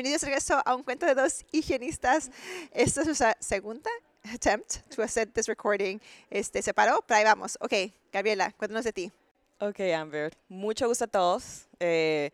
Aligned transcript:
Bienvenidos 0.00 0.22
de 0.22 0.28
regreso 0.28 0.62
a 0.64 0.74
un 0.74 0.82
cuento 0.82 1.04
de 1.04 1.14
dos 1.14 1.44
higienistas. 1.52 2.30
Esta 2.72 3.02
es 3.02 3.06
nuestra 3.06 3.36
segunda 3.38 3.90
attempt 4.32 4.76
to 4.96 5.02
hacer 5.02 5.28
this 5.30 5.46
recording. 5.46 6.00
Este, 6.30 6.62
se 6.62 6.72
paró, 6.72 7.04
pero 7.06 7.18
ahí 7.18 7.24
vamos. 7.24 7.58
Ok, 7.60 7.74
Gabriela, 8.10 8.50
cuéntanos 8.52 8.84
de 8.84 8.94
ti. 8.94 9.12
Ok, 9.58 9.78
Amber. 9.94 10.32
Mucho 10.48 10.88
gusto 10.88 11.04
a 11.04 11.06
todos. 11.06 11.66
Eh, 11.80 12.30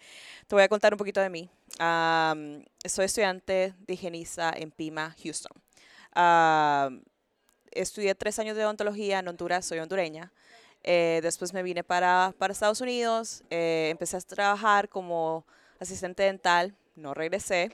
te 0.47 0.55
voy 0.55 0.63
a 0.63 0.69
contar 0.69 0.95
un 0.95 0.97
poquito 0.97 1.21
de 1.21 1.29
mí. 1.29 1.51
Um, 1.81 2.63
soy 2.85 3.07
estudiante 3.07 3.75
de 3.81 3.95
higienista 3.95 4.53
en 4.57 4.71
Pima, 4.71 5.17
Houston. 5.25 5.61
Um, 6.15 7.03
estudié 7.73 8.15
tres 8.15 8.39
años 8.39 8.57
de 8.57 8.65
odontología 8.65 9.19
en 9.19 9.27
Honduras, 9.27 9.67
soy 9.67 9.81
hondureña. 9.81 10.33
Eh, 10.85 11.19
después 11.21 11.53
me 11.53 11.65
vine 11.65 11.83
para, 11.83 12.33
para 12.39 12.53
Estados 12.53 12.81
Unidos, 12.81 13.43
eh, 13.51 13.89
empecé 13.91 14.19
a 14.19 14.21
trabajar 14.21 14.89
como 14.89 15.45
asistente 15.81 16.23
dental 16.23 16.77
no 16.97 17.15
regresé, 17.15 17.71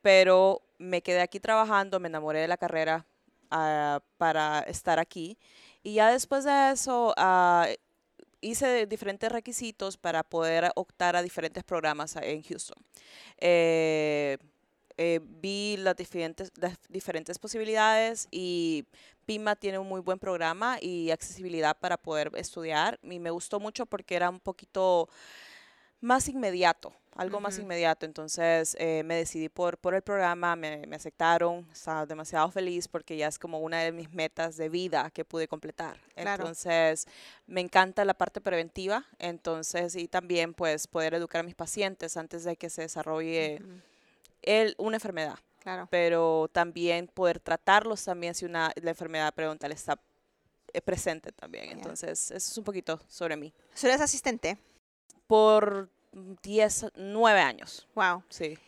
pero 0.00 0.62
me 0.78 1.02
quedé 1.02 1.20
aquí 1.20 1.40
trabajando, 1.40 2.00
me 2.00 2.08
enamoré 2.08 2.40
de 2.40 2.48
la 2.48 2.56
carrera 2.56 3.06
uh, 3.50 4.00
para 4.16 4.60
estar 4.60 4.98
aquí. 4.98 5.38
Y 5.82 5.94
ya 5.94 6.10
después 6.10 6.44
de 6.44 6.70
eso 6.72 7.14
uh, 7.16 7.66
hice 8.40 8.86
diferentes 8.86 9.30
requisitos 9.30 9.96
para 9.96 10.22
poder 10.22 10.70
optar 10.74 11.16
a 11.16 11.22
diferentes 11.22 11.64
programas 11.64 12.16
en 12.16 12.42
Houston. 12.42 12.84
Eh, 13.38 14.36
eh, 14.98 15.20
vi 15.22 15.76
las 15.78 15.96
diferentes, 15.96 16.52
las 16.56 16.76
diferentes 16.88 17.38
posibilidades 17.38 18.28
y 18.30 18.84
PIMA 19.24 19.56
tiene 19.56 19.78
un 19.78 19.88
muy 19.88 20.00
buen 20.00 20.18
programa 20.18 20.76
y 20.80 21.10
accesibilidad 21.10 21.76
para 21.78 21.96
poder 21.96 22.30
estudiar. 22.34 22.98
Y 23.02 23.18
me 23.18 23.30
gustó 23.30 23.60
mucho 23.60 23.86
porque 23.86 24.16
era 24.16 24.28
un 24.28 24.40
poquito 24.40 25.08
más 26.02 26.28
inmediato 26.28 26.92
algo 27.16 27.40
más 27.40 27.58
inmediato. 27.58 28.06
Entonces 28.06 28.76
eh, 28.78 29.02
me 29.04 29.16
decidí 29.16 29.48
por, 29.48 29.78
por 29.78 29.94
el 29.94 30.02
programa, 30.02 30.56
me, 30.56 30.86
me, 30.86 30.96
aceptaron, 30.96 31.66
estaba 31.72 32.06
demasiado 32.06 32.50
feliz 32.50 32.88
porque 32.88 33.16
ya 33.16 33.28
es 33.28 33.38
como 33.38 33.58
una 33.60 33.80
de 33.80 33.92
mis 33.92 34.12
metas 34.12 34.56
de 34.56 34.68
vida 34.68 35.10
que 35.10 35.24
pude 35.24 35.48
completar. 35.48 35.98
Entonces 36.16 37.06
me 37.46 37.60
encanta 37.60 38.04
la 38.04 38.14
parte 38.14 38.40
preventiva, 38.40 39.04
entonces 39.18 39.94
y 39.96 40.08
también 40.08 40.54
pues 40.54 40.86
poder 40.86 41.14
educar 41.14 41.40
a 41.40 41.44
mis 41.44 41.54
pacientes 41.54 42.16
antes 42.16 42.44
de 42.44 42.56
que 42.56 42.70
se 42.70 42.82
desarrolle 42.82 43.62
el, 44.42 44.74
una 44.78 44.96
enfermedad. 44.96 45.38
Claro. 45.60 45.86
Pero 45.90 46.48
también 46.50 47.06
poder 47.06 47.38
tratarlos 47.38 48.04
también 48.04 48.34
si 48.34 48.44
una, 48.44 48.72
la 48.82 48.90
enfermedad 48.90 49.32
periodontal 49.32 49.70
está 49.70 49.96
eh, 50.72 50.80
presente 50.80 51.30
también. 51.30 51.70
Entonces, 51.70 52.32
eso 52.32 52.50
es 52.50 52.58
un 52.58 52.64
poquito 52.64 52.98
sobre 53.06 53.36
mí. 53.36 53.54
¿Eres 53.80 54.00
asistente? 54.00 54.58
Por 55.32 55.88
10, 56.42 56.92
9 56.94 57.40
años. 57.40 57.88
Wow. 57.94 58.22
Sí. 58.28 58.58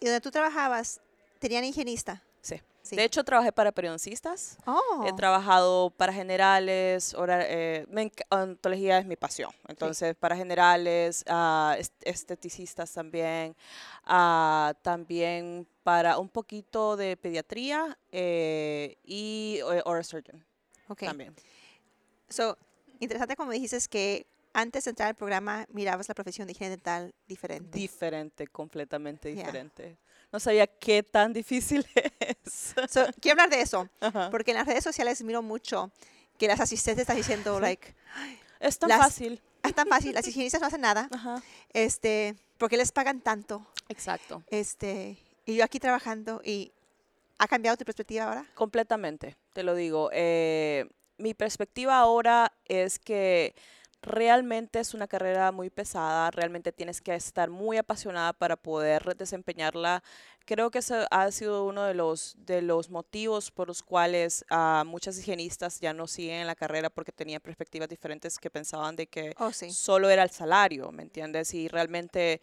¿Y 0.00 0.04
donde 0.04 0.20
tú 0.20 0.30
trabajabas, 0.30 1.00
tenían 1.38 1.64
higienista? 1.64 2.22
Sí. 2.42 2.60
sí. 2.82 2.94
De 2.94 3.04
hecho, 3.04 3.24
trabajé 3.24 3.52
para 3.52 3.72
periodistas. 3.72 4.58
Oh. 4.66 5.06
He 5.06 5.14
trabajado 5.14 5.88
para 5.88 6.12
generales. 6.12 7.14
Ahora, 7.14 7.38
eh, 7.48 7.86
ontología 8.28 8.98
es 8.98 9.06
mi 9.06 9.16
pasión. 9.16 9.50
Entonces, 9.66 10.14
para 10.14 10.36
generales, 10.36 11.24
uh, 11.26 11.80
esteticistas 12.02 12.92
también. 12.92 13.56
Uh, 14.06 14.74
también 14.82 15.66
para 15.84 16.18
un 16.18 16.28
poquito 16.28 16.98
de 16.98 17.16
pediatría 17.16 17.96
eh, 18.12 18.98
y 19.04 19.60
eh, 19.60 19.80
oral 19.86 20.04
surgeon. 20.04 20.44
Ok. 20.88 21.04
También. 21.04 21.34
So, 22.28 22.58
interesante 22.98 23.36
como 23.36 23.52
dijiste 23.52 23.78
que 23.88 24.26
antes 24.52 24.84
de 24.84 24.90
entrar 24.90 25.08
al 25.08 25.14
programa 25.14 25.66
mirabas 25.70 26.08
la 26.08 26.14
profesión 26.14 26.46
de 26.46 26.52
higiene 26.52 26.70
dental 26.70 27.14
diferente. 27.26 27.78
Diferente, 27.78 28.46
completamente 28.46 29.28
diferente. 29.28 29.96
No 30.32 30.38
sabía 30.38 30.66
qué 30.66 31.02
tan 31.02 31.32
difícil 31.32 31.86
es. 32.20 32.74
quiero 33.20 33.40
hablar 33.40 33.50
de 33.50 33.60
eso, 33.62 33.88
porque 34.30 34.52
en 34.52 34.58
las 34.58 34.66
redes 34.66 34.84
sociales 34.84 35.22
miro 35.22 35.42
mucho 35.42 35.90
que 36.38 36.46
las 36.48 36.60
asistentes 36.60 37.02
están 37.02 37.16
diciendo, 37.16 37.60
like, 37.60 37.94
es 38.60 38.78
tan 38.78 38.90
fácil. 38.90 39.40
Es 39.62 39.74
tan 39.74 39.88
fácil, 39.88 40.14
las 40.14 40.26
higienistas 40.26 40.60
no 40.60 40.68
hacen 40.68 40.80
nada. 40.80 41.08
Este, 41.72 42.34
porque 42.56 42.76
les 42.76 42.92
pagan 42.92 43.20
tanto. 43.20 43.66
Exacto. 43.88 44.42
Este, 44.48 45.18
y 45.44 45.56
yo 45.56 45.64
aquí 45.64 45.78
trabajando 45.78 46.40
y 46.44 46.72
¿ha 47.38 47.46
cambiado 47.48 47.76
tu 47.76 47.84
perspectiva 47.84 48.24
ahora? 48.24 48.46
Completamente, 48.54 49.36
te 49.52 49.62
lo 49.62 49.74
digo. 49.74 50.10
Eh, 50.12 50.88
mi 51.18 51.34
perspectiva 51.34 51.98
ahora 51.98 52.52
es 52.66 52.98
que 52.98 53.54
realmente 54.02 54.80
es 54.80 54.94
una 54.94 55.06
carrera 55.06 55.52
muy 55.52 55.70
pesada, 55.70 56.30
realmente 56.30 56.72
tienes 56.72 57.00
que 57.00 57.14
estar 57.14 57.50
muy 57.50 57.76
apasionada 57.76 58.32
para 58.32 58.56
poder 58.56 59.14
desempeñarla. 59.16 60.02
Creo 60.46 60.70
que 60.70 60.78
ese 60.78 61.06
ha 61.10 61.30
sido 61.30 61.64
uno 61.64 61.84
de 61.84 61.94
los, 61.94 62.34
de 62.38 62.62
los 62.62 62.90
motivos 62.90 63.50
por 63.50 63.68
los 63.68 63.82
cuales 63.82 64.44
uh, 64.50 64.84
muchas 64.84 65.18
higienistas 65.18 65.80
ya 65.80 65.92
no 65.92 66.06
siguen 66.06 66.40
en 66.40 66.46
la 66.46 66.54
carrera 66.54 66.90
porque 66.90 67.12
tenían 67.12 67.40
perspectivas 67.40 67.88
diferentes 67.88 68.38
que 68.38 68.50
pensaban 68.50 68.96
de 68.96 69.06
que 69.06 69.34
oh, 69.38 69.52
sí. 69.52 69.70
solo 69.70 70.08
era 70.08 70.22
el 70.22 70.30
salario, 70.30 70.90
¿me 70.92 71.02
entiendes? 71.02 71.52
Y 71.54 71.68
realmente 71.68 72.40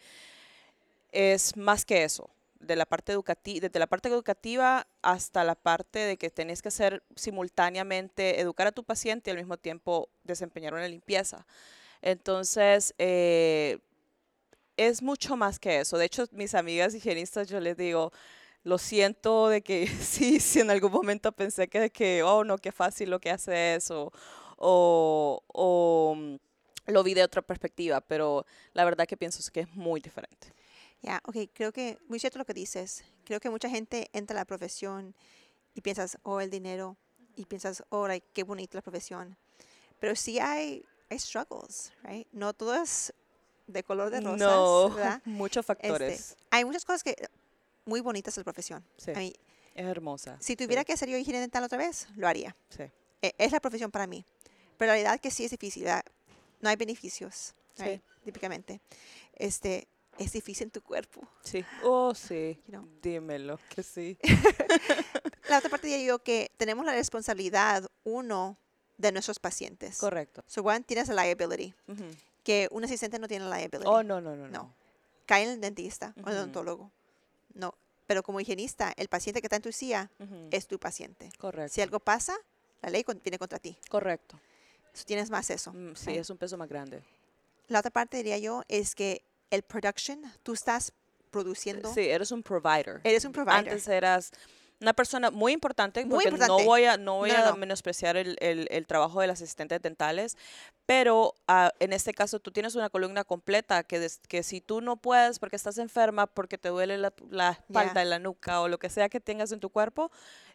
es 1.10 1.56
más 1.56 1.84
que 1.84 2.04
eso 2.04 2.30
de 2.60 2.76
la 2.76 2.86
parte 2.86 3.12
educativa, 3.12 3.60
desde 3.60 3.78
la 3.78 3.86
parte 3.86 4.08
educativa 4.08 4.86
hasta 5.02 5.44
la 5.44 5.54
parte 5.54 6.00
de 6.00 6.16
que 6.16 6.30
tenés 6.30 6.62
que 6.62 6.68
hacer 6.68 7.02
simultáneamente 7.14 8.40
educar 8.40 8.66
a 8.66 8.72
tu 8.72 8.84
paciente 8.84 9.30
y 9.30 9.32
al 9.32 9.38
mismo 9.38 9.56
tiempo 9.56 10.10
desempeñar 10.24 10.74
una 10.74 10.88
limpieza. 10.88 11.46
Entonces, 12.02 12.94
eh, 12.98 13.78
es 14.76 15.02
mucho 15.02 15.36
más 15.36 15.58
que 15.58 15.80
eso. 15.80 15.98
De 15.98 16.06
hecho, 16.06 16.24
mis 16.32 16.54
amigas 16.54 16.94
higienistas, 16.94 17.48
yo 17.48 17.60
les 17.60 17.76
digo, 17.76 18.12
lo 18.64 18.78
siento 18.78 19.48
de 19.48 19.62
que 19.62 19.86
sí, 20.00 20.40
si 20.40 20.60
en 20.60 20.70
algún 20.70 20.92
momento 20.92 21.32
pensé 21.32 21.68
que, 21.68 21.90
que 21.90 22.22
oh, 22.22 22.44
no, 22.44 22.58
qué 22.58 22.72
fácil 22.72 23.10
lo 23.10 23.20
que 23.20 23.30
hace 23.30 23.74
eso, 23.74 24.12
o, 24.56 25.42
o 25.46 26.14
mm, 26.16 26.36
lo 26.86 27.02
vi 27.02 27.14
de 27.14 27.22
otra 27.22 27.42
perspectiva, 27.42 28.00
pero 28.00 28.46
la 28.72 28.84
verdad 28.84 29.06
que 29.06 29.16
pienso 29.16 29.42
que 29.52 29.60
es 29.60 29.70
muy 29.74 30.00
diferente. 30.00 30.52
Ya, 31.02 31.20
ok, 31.24 31.36
creo 31.52 31.72
que 31.72 31.98
muy 32.08 32.18
cierto 32.18 32.38
lo 32.38 32.44
que 32.44 32.54
dices. 32.54 33.04
Creo 33.24 33.40
que 33.40 33.50
mucha 33.50 33.68
gente 33.68 34.08
entra 34.12 34.34
a 34.36 34.40
la 34.40 34.44
profesión 34.44 35.14
y 35.74 35.80
piensas, 35.80 36.18
oh, 36.22 36.40
el 36.40 36.50
dinero, 36.50 36.96
y 37.36 37.44
piensas, 37.44 37.84
oh, 37.90 38.08
qué 38.32 38.42
bonita 38.42 38.78
la 38.78 38.82
profesión. 38.82 39.36
Pero 40.00 40.16
sí 40.16 40.38
hay, 40.38 40.84
hay 41.08 41.18
struggles, 41.18 41.92
right? 42.02 42.26
No 42.32 42.52
todo 42.52 42.74
es 42.74 43.14
de 43.66 43.84
color 43.84 44.10
de 44.10 44.20
rosas, 44.20 44.40
no, 44.40 44.90
¿verdad? 44.90 45.22
muchos 45.24 45.64
factores. 45.64 46.20
Este, 46.30 46.44
hay 46.50 46.64
muchas 46.64 46.84
cosas 46.84 47.04
que 47.04 47.14
muy 47.84 48.00
bonitas 48.00 48.36
en 48.36 48.40
la 48.40 48.44
profesión. 48.44 48.84
Sí, 48.96 49.12
es 49.74 49.86
hermosa. 49.86 50.36
Si 50.40 50.56
tuviera 50.56 50.84
que 50.84 50.92
hacer 50.92 51.08
yo 51.08 51.16
higiene 51.16 51.40
dental 51.40 51.62
otra 51.62 51.78
vez, 51.78 52.08
lo 52.16 52.26
haría. 52.26 52.56
Sí. 52.70 52.84
E, 53.22 53.34
es 53.38 53.52
la 53.52 53.60
profesión 53.60 53.90
para 53.90 54.06
mí. 54.06 54.24
Pero 54.76 54.88
la 54.88 54.94
realidad 54.94 55.20
que 55.20 55.30
sí 55.30 55.44
es 55.44 55.50
difícil. 55.50 55.86
No 56.60 56.68
hay 56.68 56.76
beneficios, 56.76 57.54
right? 57.78 58.02
típicamente. 58.24 58.80
Este, 59.34 59.86
es 60.18 60.32
difícil 60.32 60.66
en 60.66 60.70
tu 60.70 60.82
cuerpo. 60.82 61.26
Sí. 61.42 61.64
Oh, 61.82 62.14
sí. 62.14 62.60
Dímelo, 63.02 63.58
que 63.68 63.82
sí. 63.82 64.18
la 65.48 65.58
otra 65.58 65.70
parte 65.70 65.86
de 65.86 66.04
yo 66.04 66.18
que 66.18 66.50
tenemos 66.56 66.84
la 66.84 66.92
responsabilidad, 66.92 67.86
uno, 68.04 68.58
de 68.98 69.12
nuestros 69.12 69.38
pacientes. 69.38 69.98
Correcto. 69.98 70.42
So, 70.46 70.62
one, 70.62 70.82
tienes 70.82 71.08
la 71.08 71.24
liability. 71.24 71.72
Que 72.42 72.68
un 72.70 72.84
asistente 72.84 73.18
no 73.18 73.28
tiene 73.28 73.48
la 73.48 73.56
liability. 73.56 73.88
Oh, 73.88 74.02
no, 74.02 74.20
no, 74.20 74.36
no. 74.36 74.48
No. 74.48 74.74
Cae 75.24 75.44
en 75.44 75.50
el 75.50 75.60
dentista 75.60 76.14
o 76.24 76.28
el 76.28 76.36
odontólogo. 76.36 76.90
No. 77.54 77.74
Pero 78.06 78.22
como 78.22 78.40
higienista, 78.40 78.92
el 78.96 79.08
paciente 79.08 79.40
que 79.40 79.46
está 79.46 79.56
en 79.56 79.62
tu 79.62 79.72
silla 79.72 80.10
es 80.50 80.66
tu 80.66 80.78
paciente. 80.78 81.30
Correcto. 81.38 81.72
Si 81.74 81.80
algo 81.80 82.00
pasa, 82.00 82.36
la 82.82 82.90
ley 82.90 83.04
viene 83.22 83.38
contra 83.38 83.58
ti. 83.58 83.78
Correcto. 83.88 84.38
tienes 85.06 85.30
más 85.30 85.48
eso. 85.50 85.72
Mm, 85.72 85.94
sí, 85.94 86.16
es 86.16 86.28
un 86.30 86.38
peso 86.38 86.56
más 86.58 86.68
grande. 86.68 87.02
La 87.68 87.80
otra 87.80 87.90
parte, 87.90 88.16
diría 88.16 88.38
yo, 88.38 88.62
es 88.68 88.94
que 88.94 89.22
el 89.50 89.62
production, 89.62 90.22
tú 90.42 90.52
estás 90.52 90.92
produciendo. 91.30 91.92
Sí, 91.92 92.08
eres 92.08 92.32
un 92.32 92.42
provider. 92.42 93.00
Eres 93.04 93.24
un 93.24 93.32
provider. 93.32 93.56
Antes 93.58 93.86
eras 93.88 94.30
Una 94.80 94.92
persona 94.92 95.32
muy 95.32 95.52
importante, 95.52 96.04
Muy 96.04 96.10
porque 96.14 96.28
importante. 96.28 96.62
no 96.62 96.64
voy 96.64 96.84
a, 96.84 96.96
no 96.96 97.16
voy 97.16 97.32
No, 97.32 97.36
a 97.38 97.50
no. 97.50 97.56
menospreciar 97.56 98.16
el, 98.16 98.36
el- 98.38 98.68
el 98.70 98.86
trabajo 98.86 99.20
de 99.20 99.26
las 99.26 99.42
asistentes 99.42 99.82
dentales, 99.82 100.36
pero 100.86 101.34
ah, 101.48 101.72
en 101.80 101.92
este 101.92 102.14
caso 102.14 102.38
tú 102.38 102.52
tienes 102.52 102.76
una 102.76 102.88
columna 102.88 103.24
completa 103.24 103.82
que, 103.82 103.98
des- 103.98 104.20
que 104.28 104.44
si 104.44 104.60
tú 104.60 104.80
no 104.80 104.94
puedes 104.96 105.40
porque 105.40 105.56
estás 105.56 105.78
enferma, 105.78 106.28
porque 106.28 106.58
te 106.58 106.68
duele 106.68 106.96
la, 106.96 107.12
la 107.28 107.50
espalda, 107.50 108.04
la 108.04 108.20
nuca 108.20 108.60
o 108.60 108.68
lo 108.68 108.78
que 108.78 108.88
sea 108.88 109.08
que 109.08 109.18
tengas 109.18 109.50
en 109.50 109.58
tu 109.58 109.68
cuerpo, 109.68 110.12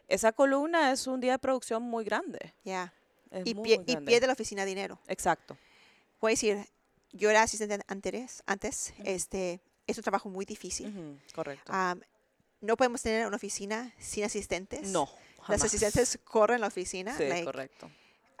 esa 0.08 0.32
columna 0.32 0.90
es 0.90 1.06
un 1.06 1.20
día 1.20 1.32
de 1.32 1.38
producción 1.38 1.82
muy 1.82 2.02
grande. 2.06 2.54
Ya. 2.64 2.94
Es 3.30 3.46
Y, 3.46 3.54
muy, 3.54 3.68
pie- 3.68 3.76
muy 3.76 3.84
y 3.88 3.92
grande. 3.92 4.10
pierde 4.10 4.26
la 4.26 4.32
oficina 4.32 4.64
dinero. 4.64 4.98
Exacto. 5.06 5.58
Voy 6.22 6.30
a 6.30 6.32
decir, 6.32 6.66
yo 7.14 7.30
era 7.30 7.42
asistente 7.42 7.78
antes, 7.88 8.42
antes 8.44 8.92
este, 9.04 9.60
es 9.86 9.96
un 9.96 10.02
trabajo 10.02 10.28
muy 10.28 10.44
difícil. 10.44 10.88
Ujú, 10.88 11.18
Correcto. 11.34 11.72
Am, 11.72 12.00
no 12.60 12.76
podemos 12.76 13.00
tener 13.02 13.26
una 13.26 13.36
oficina 13.36 13.94
sin 13.98 14.24
asistentes. 14.24 14.88
no. 14.88 15.08
Las 15.46 15.60
jamás. 15.60 15.64
asistentes 15.74 16.18
corren 16.24 16.60
la 16.62 16.68
oficina. 16.68 17.14
Sí, 17.16 17.24
like, 17.28 17.44
correcto. 17.44 17.90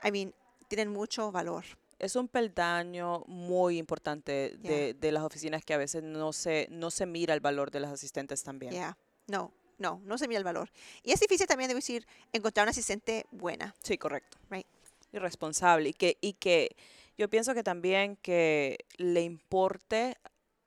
I 0.02 0.10
mean, 0.10 0.34
tienen 0.68 0.88
mucho 0.88 1.30
valor. 1.30 1.64
Es 1.98 2.16
un 2.16 2.28
peldaño 2.28 3.24
muy 3.26 3.76
importante 3.78 4.56
Yeah. 4.62 4.70
de, 4.72 4.94
de 4.94 5.12
las 5.12 5.22
oficinas 5.22 5.62
que 5.64 5.74
a 5.74 5.76
veces 5.76 6.02
no 6.02 6.32
se, 6.32 6.66
no 6.70 6.90
se 6.90 7.04
mira 7.04 7.34
el 7.34 7.40
valor 7.40 7.70
de 7.70 7.80
las 7.80 7.92
asistentes 7.92 8.42
también. 8.42 8.72
Yeah. 8.72 8.96
No, 9.26 9.52
no, 9.78 10.00
no 10.04 10.16
se 10.16 10.26
mira 10.28 10.38
el 10.38 10.44
valor. 10.44 10.70
Y 11.02 11.12
es 11.12 11.20
difícil 11.20 11.46
también, 11.46 11.68
debo 11.68 11.76
decir, 11.78 12.06
encontrar 12.32 12.64
una 12.64 12.70
asistente 12.70 13.26
buena. 13.30 13.74
Sí, 13.82 13.98
correcto. 13.98 14.38
Right. 14.50 14.66
Y 15.12 15.18
responsable. 15.18 15.90
Y 15.90 15.92
que, 15.92 16.16
y 16.22 16.32
que 16.32 16.74
yo 17.16 17.28
pienso 17.28 17.54
que 17.54 17.62
también 17.62 18.16
que 18.16 18.84
le 18.96 19.22
importe 19.22 20.16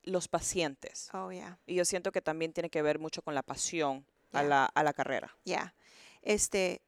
los 0.04 0.28
pacientes. 0.28 1.10
Oh, 1.14 1.32
yeah. 1.32 1.60
Y 1.66 1.76
yo 1.76 1.86
siento 1.86 2.12
que 2.12 2.22
también 2.22 2.54
tiene 2.54 2.70
que 2.70 2.82
ver 2.82 3.00
mucho 3.00 3.22
con 3.22 3.36
la 3.36 3.44
pasión 3.44 4.06
a, 4.32 4.44
la, 4.44 4.66
a 4.66 4.84
la 4.84 4.94
carrera. 4.94 5.36
Yeah. 5.44 5.74
Este, 6.22 6.82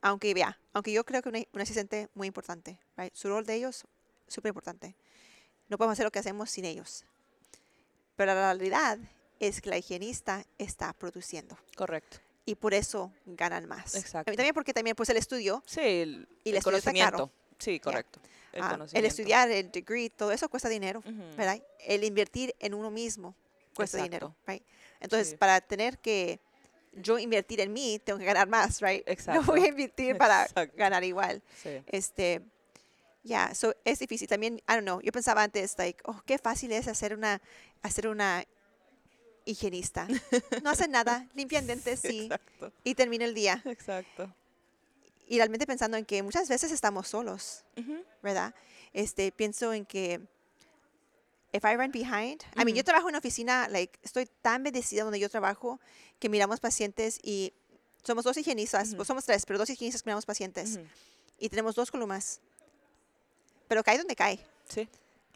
aunque, 0.00 0.32
ya, 0.34 0.58
aunque 0.72 0.92
yo 0.92 1.04
creo 1.04 1.22
que 1.22 1.28
una 1.52 1.62
asistente 1.62 2.08
muy 2.14 2.26
importante, 2.28 2.78
right? 2.96 3.12
Su 3.14 3.28
rol 3.28 3.44
de 3.44 3.54
ellos, 3.54 3.84
súper 4.28 4.50
importante. 4.50 4.96
No 5.68 5.78
podemos 5.78 5.94
hacer 5.94 6.04
lo 6.04 6.10
que 6.10 6.18
hacemos 6.18 6.50
sin 6.50 6.64
ellos. 6.64 7.04
Pero 8.16 8.34
la 8.34 8.52
realidad 8.52 8.98
es 9.40 9.60
que 9.60 9.70
la 9.70 9.78
higienista 9.78 10.44
está 10.58 10.92
produciendo 10.92 11.58
Correcto. 11.76 12.18
y 12.44 12.54
por 12.54 12.74
eso 12.74 13.12
ganan 13.26 13.66
más. 13.66 13.94
Exacto. 13.96 14.30
También 14.32 14.54
porque 14.54 14.72
también 14.72 14.94
pues 14.94 15.08
el 15.08 15.16
estudio, 15.16 15.62
Sí, 15.66 15.80
el, 15.80 16.28
Y 16.44 16.50
el 16.50 16.56
el 16.64 16.74
está 16.74 16.92
caro. 16.92 17.32
Sí, 17.62 17.78
correcto. 17.80 18.20
El, 18.52 18.62
ah, 18.62 18.78
el 18.92 19.04
estudiar, 19.06 19.50
el 19.50 19.70
degree, 19.70 20.10
todo 20.10 20.30
eso 20.32 20.48
cuesta 20.48 20.68
dinero. 20.68 21.02
¿verdad? 21.36 21.62
El 21.80 22.04
invertir 22.04 22.54
en 22.58 22.74
uno 22.74 22.90
mismo 22.90 23.34
cuesta 23.74 24.02
dinero, 24.02 24.34
right? 24.46 24.62
Entonces, 25.00 25.30
Sí. 25.30 25.36
para 25.36 25.60
tener 25.60 25.98
que 25.98 26.38
yo 26.92 27.18
invertir 27.18 27.60
en 27.60 27.72
mí, 27.72 27.98
tengo 28.04 28.18
que 28.18 28.24
ganar 28.26 28.48
más, 28.48 28.80
right? 28.82 29.02
No 29.06 29.12
Exacto. 29.12 29.42
voy 29.44 29.62
a 29.64 29.68
invertir 29.68 30.16
para 30.18 30.42
Exacto. 30.42 30.76
ganar 30.76 31.02
igual. 31.04 31.42
Sí. 31.62 31.70
Este, 31.86 32.42
ya, 33.22 33.54
so 33.54 33.74
es 33.84 33.98
difícil. 34.00 34.28
También, 34.28 34.56
I 34.68 34.72
don't 34.74 34.82
know, 34.82 35.00
yo 35.00 35.12
pensaba 35.12 35.42
antes, 35.42 35.74
like, 35.78 36.02
oh, 36.04 36.20
qué 36.26 36.36
fácil 36.38 36.72
es 36.72 36.88
hacer 36.88 37.14
una, 37.14 37.40
hacer 37.82 38.06
una 38.08 38.44
higienista. 39.44 40.06
No 40.62 40.70
hacen 40.70 40.90
nada, 40.90 41.26
limpian 41.34 41.66
dientes, 41.66 42.00
sí, 42.00 42.24
Exacto. 42.24 42.72
y 42.84 42.94
termina 42.94 43.24
el 43.24 43.34
día. 43.34 43.62
Exacto. 43.64 44.32
Y 45.32 45.38
realmente 45.38 45.66
pensando 45.66 45.96
en 45.96 46.04
que 46.04 46.22
muchas 46.22 46.46
veces 46.46 46.70
estamos 46.72 47.08
solos, 47.08 47.64
Ujú. 47.78 48.04
¿verdad? 48.22 48.54
Este, 48.92 49.32
pienso 49.32 49.72
en 49.72 49.86
que 49.86 50.20
if 51.54 51.64
I 51.64 51.74
run 51.74 51.90
behind, 51.90 52.42
I 52.54 52.66
mean, 52.66 52.74
yo 52.76 52.84
trabajo 52.84 53.08
en 53.08 53.12
una 53.12 53.18
oficina, 53.20 53.66
like, 53.68 53.98
estoy 54.02 54.26
tan 54.42 54.62
bendecida 54.62 55.04
donde 55.04 55.18
yo 55.18 55.30
trabajo 55.30 55.80
que 56.18 56.28
miramos 56.28 56.60
pacientes 56.60 57.18
y 57.22 57.54
somos 58.02 58.24
dos 58.24 58.36
higienistas, 58.36 58.88
Ujú. 58.88 58.96
pues 58.96 59.06
somos 59.08 59.24
tres, 59.24 59.46
pero 59.46 59.58
dos 59.58 59.70
higienistas 59.70 60.02
que 60.02 60.10
miramos 60.10 60.26
pacientes 60.26 60.78
y 61.38 61.48
tenemos 61.48 61.74
dos 61.76 61.90
columnas. 61.90 62.42
Pero 63.68 63.82
cae 63.82 63.96
donde 63.96 64.14
cae. 64.14 64.38
Sí, 64.68 64.86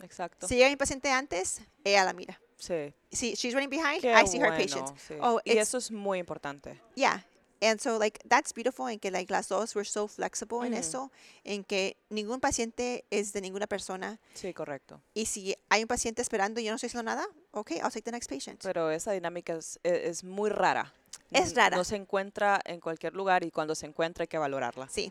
exacto. 0.02 0.46
Si 0.46 0.56
llega 0.56 0.68
mi 0.68 0.76
paciente 0.76 1.10
antes, 1.10 1.62
ella 1.84 2.04
la 2.04 2.12
mira. 2.12 2.38
Sí. 2.58 2.92
Si 3.10 3.32
she's 3.32 3.54
running 3.54 3.70
behind, 3.70 4.02
Qué 4.02 4.12
I 4.12 4.26
see 4.26 4.36
her 4.40 4.50
bueno, 4.50 4.58
patients. 4.62 4.92
sí. 5.08 5.14
Oh, 5.22 5.40
y 5.42 5.56
eso 5.56 5.78
es 5.78 5.90
muy 5.90 6.18
importante. 6.18 6.78
Yeah. 6.96 7.26
And 7.62 7.80
so 7.80 7.98
like 7.98 8.20
that's 8.28 8.52
beautiful 8.52 8.88
en 8.88 8.98
que 8.98 9.10
like 9.10 9.32
las 9.32 9.48
dos 9.48 9.74
we're 9.74 9.88
so 9.88 10.06
flexible 10.08 10.66
en 10.66 10.72
Ujú. 10.74 10.80
eso, 10.80 11.12
en 11.44 11.64
que 11.64 11.96
ningún 12.10 12.38
paciente 12.40 13.04
es 13.10 13.32
de 13.32 13.40
ninguna 13.40 13.66
persona 13.66 14.18
Sí, 14.34 14.52
correcto. 14.52 15.00
y 15.14 15.24
si 15.26 15.56
hay 15.70 15.80
un 15.82 15.88
paciente 15.88 16.20
esperando 16.20 16.60
y 16.60 16.64
yo 16.64 16.70
no 16.70 16.76
estoy 16.76 16.88
haciendo 16.88 17.04
nada, 17.04 17.26
okay, 17.52 17.78
I'll 17.78 17.84
take 17.90 18.02
the 18.02 18.12
next 18.12 18.28
patient. 18.30 18.60
Pero 18.62 18.90
esa 18.90 19.12
dinámica 19.12 19.54
es, 19.54 19.80
e- 19.84 20.08
es 20.08 20.22
muy 20.22 20.50
rara. 20.50 20.92
Es 21.30 21.54
rara. 21.54 21.76
No 21.76 21.84
se 21.84 21.96
encuentra 21.96 22.60
en 22.64 22.78
cualquier 22.80 23.14
lugar 23.14 23.42
y 23.42 23.50
cuando 23.50 23.74
se 23.74 23.86
encuentra 23.86 24.24
hay 24.24 24.28
que 24.28 24.38
valorarla. 24.38 24.88
Sí. 24.88 25.10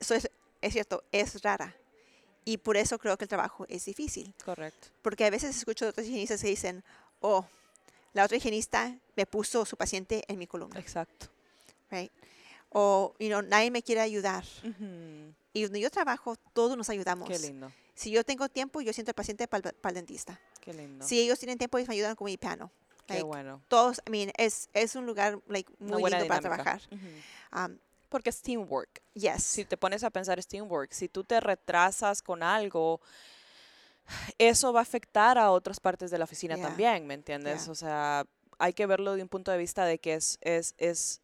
Eso 0.00 0.14
es, 0.14 0.30
es 0.60 0.72
cierto, 0.72 1.02
es 1.12 1.42
rara. 1.42 1.74
Y 2.44 2.58
por 2.58 2.76
eso 2.76 2.98
creo 2.98 3.18
que 3.18 3.24
el 3.24 3.28
trabajo 3.28 3.66
es 3.68 3.84
difícil, 3.84 4.32
Correcto. 4.44 4.88
porque 5.02 5.24
a 5.26 5.30
veces 5.30 5.56
escucho 5.56 5.84
de 5.84 5.90
otros 5.90 6.06
higienistas 6.06 6.40
que 6.40 6.48
dicen, 6.48 6.82
"Oh, 7.20 7.44
la 8.14 8.24
otra 8.24 8.36
higienista 8.38 8.96
me 9.16 9.26
puso 9.26 9.66
su 9.66 9.76
paciente 9.76 10.24
en 10.28 10.38
mi 10.38 10.46
columna." 10.46 10.78
Exacto. 10.80 11.26
Right? 11.90 12.10
O, 12.70 13.14
you 13.18 13.28
know, 13.28 13.40
nadie 13.42 13.70
me 13.70 13.82
quiere 13.82 14.00
ayudar. 14.00 14.44
Ujú. 14.64 15.34
Y 15.52 15.62
donde 15.62 15.80
yo 15.80 15.90
trabajo, 15.90 16.36
todos 16.52 16.76
nos 16.76 16.88
ayudamos. 16.90 17.28
Qué 17.28 17.38
lindo. 17.38 17.72
Si 17.94 18.10
yo 18.10 18.22
tengo 18.24 18.48
tiempo, 18.48 18.80
yo 18.80 18.92
siento 18.92 19.10
al 19.10 19.14
paciente 19.14 19.48
para 19.48 19.70
el 19.88 19.94
dentista. 19.94 20.38
Qué 20.60 20.72
lindo. 20.72 21.04
Si 21.06 21.18
ellos 21.20 21.38
tienen 21.38 21.58
tiempo, 21.58 21.78
ellos 21.78 21.88
me 21.88 21.94
ayudan 21.94 22.14
con 22.14 22.26
mi 22.26 22.36
piano. 22.36 22.70
Qué 23.06 23.14
like, 23.14 23.24
bueno. 23.24 23.62
Todos, 23.68 24.00
I 24.06 24.10
mean, 24.10 24.30
es, 24.36 24.68
es 24.74 24.94
un 24.94 25.06
lugar 25.06 25.40
like, 25.48 25.72
muy 25.78 26.02
lindo 26.02 26.26
para 26.28 26.40
dinámica. 26.40 26.40
trabajar. 26.40 26.80
Ujú. 26.92 27.06
Um, 27.72 27.78
Porque 28.10 28.28
es 28.30 28.40
teamwork. 28.42 29.02
yes. 29.14 29.42
Si 29.42 29.64
te 29.64 29.76
pones 29.78 30.04
a 30.04 30.10
pensar 30.10 30.38
es 30.38 30.46
teamwork, 30.46 30.92
si 30.92 31.08
tú 31.08 31.24
te 31.24 31.40
retrasas 31.40 32.20
con 32.22 32.42
algo, 32.42 33.00
eso 34.38 34.72
va 34.72 34.80
a 34.80 34.82
afectar 34.82 35.38
a 35.38 35.50
otras 35.50 35.80
partes 35.80 36.10
de 36.10 36.18
la 36.18 36.24
oficina 36.24 36.54
Yeah. 36.56 36.68
también, 36.68 37.06
¿me 37.06 37.14
entiendes? 37.14 37.64
Yeah. 37.64 37.72
O 37.72 37.74
sea, 37.74 38.26
hay 38.58 38.72
que 38.74 38.86
verlo 38.86 39.14
de 39.16 39.22
un 39.22 39.28
punto 39.28 39.50
de 39.50 39.58
vista 39.58 39.84
de 39.86 39.98
que 39.98 40.14
es, 40.14 40.38
es, 40.40 40.74
es 40.78 41.20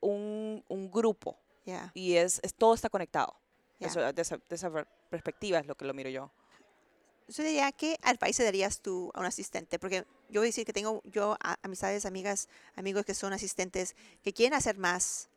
un, 0.00 0.64
un 0.68 0.90
grupo 0.90 1.38
Yeah. 1.64 1.90
y 1.94 2.14
es, 2.16 2.38
es- 2.44 2.54
todo 2.54 2.74
está 2.74 2.88
conectado. 2.88 3.34
Yeah. 3.78 3.88
Eso, 3.88 4.12
de, 4.12 4.22
esa, 4.22 4.36
de 4.36 4.54
esa 4.54 4.70
per- 4.70 4.86
perspectiva 5.10 5.58
es 5.58 5.66
lo 5.66 5.74
que 5.76 5.84
lo 5.84 5.92
miro 5.94 6.08
yo. 6.10 6.30
Yo 7.28 7.42
diría, 7.42 7.72
¿qué 7.72 7.96
advice 8.02 8.44
darías 8.44 8.80
tú 8.80 9.10
a 9.14 9.18
un 9.20 9.26
asistente? 9.26 9.80
Porque 9.80 10.06
yo 10.28 10.40
voy 10.40 10.46
a 10.46 10.50
decir 10.50 10.64
que 10.64 10.72
tengo 10.72 11.02
yo 11.06 11.36
a- 11.42 11.56
amistades, 11.62 12.06
amigas, 12.06 12.48
amigos 12.76 13.04
que 13.04 13.14
son 13.14 13.32
asistentes 13.32 13.96
que 14.22 14.32
quieren 14.32 14.54
hacer 14.54 14.78
más, 14.78 15.28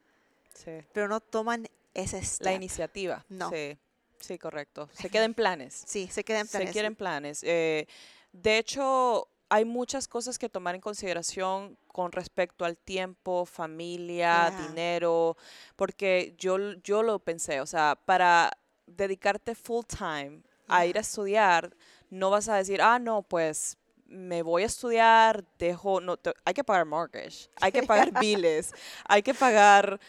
Sí. 0.54 0.72
pero 0.94 1.08
no 1.08 1.20
toman 1.20 1.68
ese 1.96 2.18
La 2.18 2.24
step. 2.24 2.56
iniciativa. 2.56 3.26
No. 3.30 3.50
Sí, 3.50 3.76
sí, 4.20 4.38
correcto. 4.38 4.88
Se 4.94 5.10
queda 5.10 5.26
en 5.26 5.34
planes. 5.34 5.84
Sí, 5.88 6.08
se 6.12 6.24
quedan 6.24 6.42
en 6.42 6.48
Se 6.48 6.58
planes. 6.60 6.72
quieren 6.74 6.96
planes. 6.96 7.40
Eh, 7.44 7.88
de 8.34 8.60
hecho, 8.60 9.28
hay 9.50 9.66
muchas 9.66 10.08
cosas 10.08 10.38
que 10.38 10.48
tomar 10.50 10.76
en 10.76 10.82
consideración 10.82 11.78
con 11.88 12.12
respecto 12.12 12.66
al 12.66 12.78
tiempo, 12.78 13.46
familia, 13.46 14.52
Yeah. 14.52 14.68
dinero, 14.68 15.38
porque 15.76 16.36
yo, 16.38 16.58
yo 16.84 17.02
lo 17.04 17.20
pensé, 17.20 17.60
o 17.62 17.66
sea, 17.66 17.98
para 18.06 18.52
dedicarte 18.86 19.56
full 19.56 19.86
time 19.86 20.42
a 20.68 20.86
ir 20.86 20.98
a 20.98 21.02
estudiar, 21.02 21.76
no 22.12 22.30
vas 22.30 22.48
a 22.48 22.56
decir, 22.56 22.82
ah, 22.82 23.00
no, 23.00 23.24
pues 23.24 23.78
me 24.06 24.42
voy 24.44 24.64
a 24.64 24.66
estudiar, 24.68 25.44
dejo, 25.58 26.00
no, 26.02 26.18
te- 26.18 26.34
hay 26.46 26.54
que 26.54 26.64
pagar 26.64 26.86
mortgage, 26.86 27.50
hay 27.62 27.72
que 27.72 27.84
pagar 27.84 28.12
biles, 28.20 28.72
hay 29.08 29.22
que 29.24 29.34
pagar, 29.34 30.00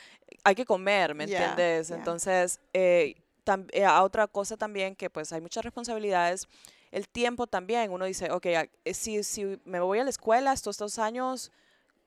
hay 0.44 0.54
que 0.54 0.64
comer, 0.64 1.14
¿me 1.14 1.24
Yeah, 1.24 1.42
entiendes? 1.44 1.88
yeah. 1.88 1.96
Entonces, 1.96 2.60
eh, 2.72 3.14
tam- 3.44 3.68
eh, 3.72 3.86
otra 3.86 4.26
cosa 4.26 4.56
también 4.56 4.94
que 4.96 5.08
pues 5.10 5.32
hay 5.32 5.40
muchas 5.40 5.64
responsabilidades, 5.64 6.46
el 6.92 7.08
tiempo 7.08 7.46
también, 7.46 7.90
uno 7.92 8.04
dice, 8.04 8.30
ok, 8.30 8.46
a- 8.46 8.68
eh, 8.84 8.94
si, 8.94 9.22
si 9.22 9.60
me 9.64 9.80
voy 9.80 9.98
a 9.98 10.04
la 10.04 10.10
escuela 10.10 10.52
estos 10.52 10.76
dos 10.78 10.98
años, 10.98 11.50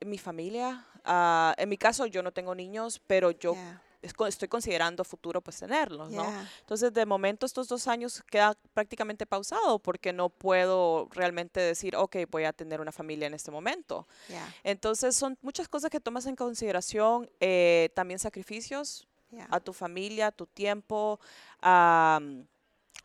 mi 0.01 0.17
familia, 0.17 0.85
ah, 1.05 1.53
en 1.57 1.69
mi 1.69 1.77
caso 1.77 2.05
yo 2.05 2.21
no 2.23 2.31
tengo 2.31 2.53
niños, 2.55 2.99
pero 3.07 3.31
yo 3.31 3.53
Yeah, 3.53 3.81
estoy 4.27 4.49
considerando 4.49 5.05
futuro 5.05 5.39
pues 5.39 5.59
tenerlos, 5.59 6.09
¿no? 6.09 6.23
yeah. 6.23 6.45
Entonces, 6.59 6.91
de 6.93 7.05
momento, 7.05 7.45
estos 7.45 7.69
dos 7.69 7.87
años 7.87 8.21
queda 8.29 8.53
prácticamente 8.73 9.25
pausado 9.25 9.79
porque 9.79 10.11
no 10.11 10.27
puedo 10.27 11.07
realmente 11.11 11.61
decir, 11.61 11.95
ok, 11.95 12.17
voy 12.29 12.43
a 12.43 12.51
tener 12.51 12.81
una 12.81 12.91
familia 12.91 13.27
en 13.27 13.33
este 13.33 13.49
momento. 13.51 14.05
Yeah, 14.27 14.53
Entonces, 14.65 15.15
son 15.15 15.37
muchas 15.41 15.69
cosas 15.69 15.89
que 15.89 16.01
tomas 16.01 16.25
en 16.25 16.35
consideración, 16.35 17.29
eh, 17.39 17.91
también 17.95 18.19
sacrificios 18.19 19.07
a 19.49 19.59
tu 19.61 19.71
familia, 19.71 20.31
tu 20.31 20.45
tiempo, 20.47 21.19
am, 21.61 22.45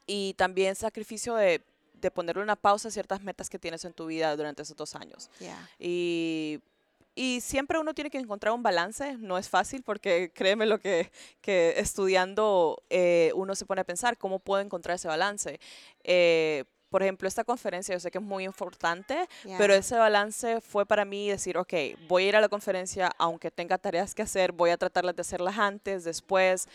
y 0.06 0.34
también 0.34 0.74
sacrificio 0.74 1.34
de, 1.36 1.62
de 2.00 2.10
ponerle 2.10 2.42
una 2.42 2.56
pausa 2.56 2.88
a 2.88 2.90
ciertas 2.90 3.22
metas 3.22 3.50
que 3.50 3.58
tienes 3.58 3.84
en 3.84 3.92
tu 3.92 4.06
vida 4.06 4.34
durante 4.36 4.62
esos 4.62 4.76
dos 4.76 4.94
años. 4.94 5.30
Yeah, 5.40 5.68
Y, 5.78 6.60
y 7.14 7.40
siempre 7.40 7.78
uno 7.78 7.94
tiene 7.94 8.10
que 8.10 8.18
encontrar 8.18 8.54
un 8.54 8.62
balance, 8.62 9.16
no 9.18 9.38
es 9.38 9.48
fácil 9.48 9.82
porque 9.82 10.30
créeme 10.34 10.66
lo 10.66 10.78
que, 10.78 11.10
que 11.40 11.74
estudiando 11.76 12.82
eh, 12.90 13.32
uno 13.34 13.54
se 13.54 13.66
pone 13.66 13.80
a 13.80 13.84
pensar 13.84 14.16
cómo 14.16 14.38
puedo 14.38 14.62
encontrar 14.62 14.96
ese 14.96 15.08
balance. 15.08 15.58
Eh, 16.04 16.64
por 16.90 17.02
ejemplo, 17.02 17.28
esta 17.28 17.44
conferencia 17.44 17.94
yo 17.94 18.00
sé 18.00 18.10
que 18.10 18.18
es 18.18 18.24
muy 18.24 18.44
importante, 18.44 19.28
pero 19.58 19.74
ese 19.74 19.96
balance 19.96 20.60
fue 20.60 20.86
para 20.86 21.04
mí 21.04 21.28
decir, 21.28 21.58
ok, 21.58 21.74
voy 22.08 22.24
a 22.24 22.28
ir 22.28 22.36
a 22.36 22.40
la 22.40 22.48
conferencia, 22.48 23.12
aunque 23.18 23.50
tenga 23.50 23.76
tareas 23.76 24.14
que 24.14 24.22
hacer, 24.22 24.52
voy 24.52 24.70
a 24.70 24.78
tratarlas 24.78 25.14
de 25.14 25.20
hacerlas 25.20 25.58
antes, 25.58 26.04
después. 26.04 26.66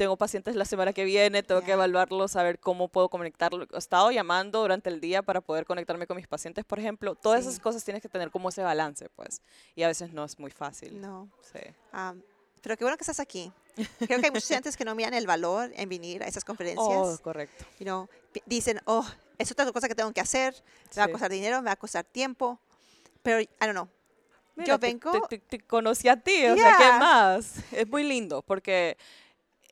Tengo 0.00 0.16
pacientes 0.16 0.56
la 0.56 0.64
semana 0.64 0.94
que 0.94 1.04
viene, 1.04 1.42
tengo 1.42 1.60
que 1.60 1.66
Yeah. 1.66 1.74
evaluarlos, 1.74 2.30
saber 2.30 2.58
cómo 2.58 2.88
puedo 2.88 3.10
conectarlo. 3.10 3.66
He 3.70 3.76
estado 3.76 4.10
llamando 4.10 4.62
durante 4.62 4.88
el 4.88 4.98
día 4.98 5.20
para 5.22 5.42
poder 5.42 5.66
conectarme 5.66 6.06
con 6.06 6.16
mis 6.16 6.26
pacientes, 6.26 6.64
por 6.64 6.78
ejemplo. 6.78 7.14
Todas 7.16 7.40
esas 7.42 7.56
Sí. 7.56 7.60
cosas 7.60 7.84
tienes 7.84 8.00
que 8.00 8.08
tener 8.08 8.30
como 8.30 8.48
ese 8.48 8.62
balance, 8.62 9.10
pues. 9.10 9.42
Y 9.74 9.82
a 9.82 9.88
veces 9.88 10.14
no 10.14 10.24
es 10.24 10.38
muy 10.38 10.50
fácil. 10.52 10.98
No. 11.02 11.28
Sí. 11.52 11.58
Um, 11.92 12.22
pero 12.62 12.78
qué 12.78 12.84
bueno 12.84 12.96
que 12.96 13.02
estás 13.02 13.20
aquí. 13.20 13.52
Creo 13.98 14.08
que 14.08 14.14
hay 14.14 14.30
muchos 14.30 14.44
estudiantes 14.44 14.74
que 14.74 14.86
no 14.86 14.94
miran 14.94 15.12
el 15.12 15.26
valor 15.26 15.70
en 15.74 15.86
venir 15.90 16.22
a 16.22 16.28
esas 16.28 16.46
conferencias. 16.46 16.82
Oh, 16.88 17.18
correcto. 17.22 17.66
You 17.78 17.84
know, 17.84 18.08
dicen, 18.46 18.80
oh, 18.86 19.06
es 19.36 19.52
otra 19.52 19.70
cosa 19.70 19.86
que 19.86 19.94
tengo 19.94 20.10
que 20.14 20.22
hacer, 20.22 20.54
me 20.96 21.00
va 21.00 21.02
a 21.04 21.06
Sí. 21.08 21.12
costar 21.12 21.30
dinero, 21.30 21.58
me 21.60 21.66
va 21.66 21.72
a 21.72 21.76
costar 21.76 22.04
tiempo. 22.06 22.58
Pero, 23.22 23.38
I 23.42 23.48
don't 23.60 23.72
know. 23.72 23.88
Mira, 24.56 24.66
Yo 24.66 24.78
vengo- 24.78 25.12
Te, 25.28 25.38
te- 25.38 25.58
te 25.58 25.60
conocí 25.66 26.08
a 26.08 26.16
ti, 26.16 26.46
o 26.46 26.56
sea, 26.56 26.74
¿qué 26.78 26.98
más? 26.98 27.56
Es 27.70 27.86
muy 27.86 28.02
lindo 28.02 28.40
porque 28.40 28.96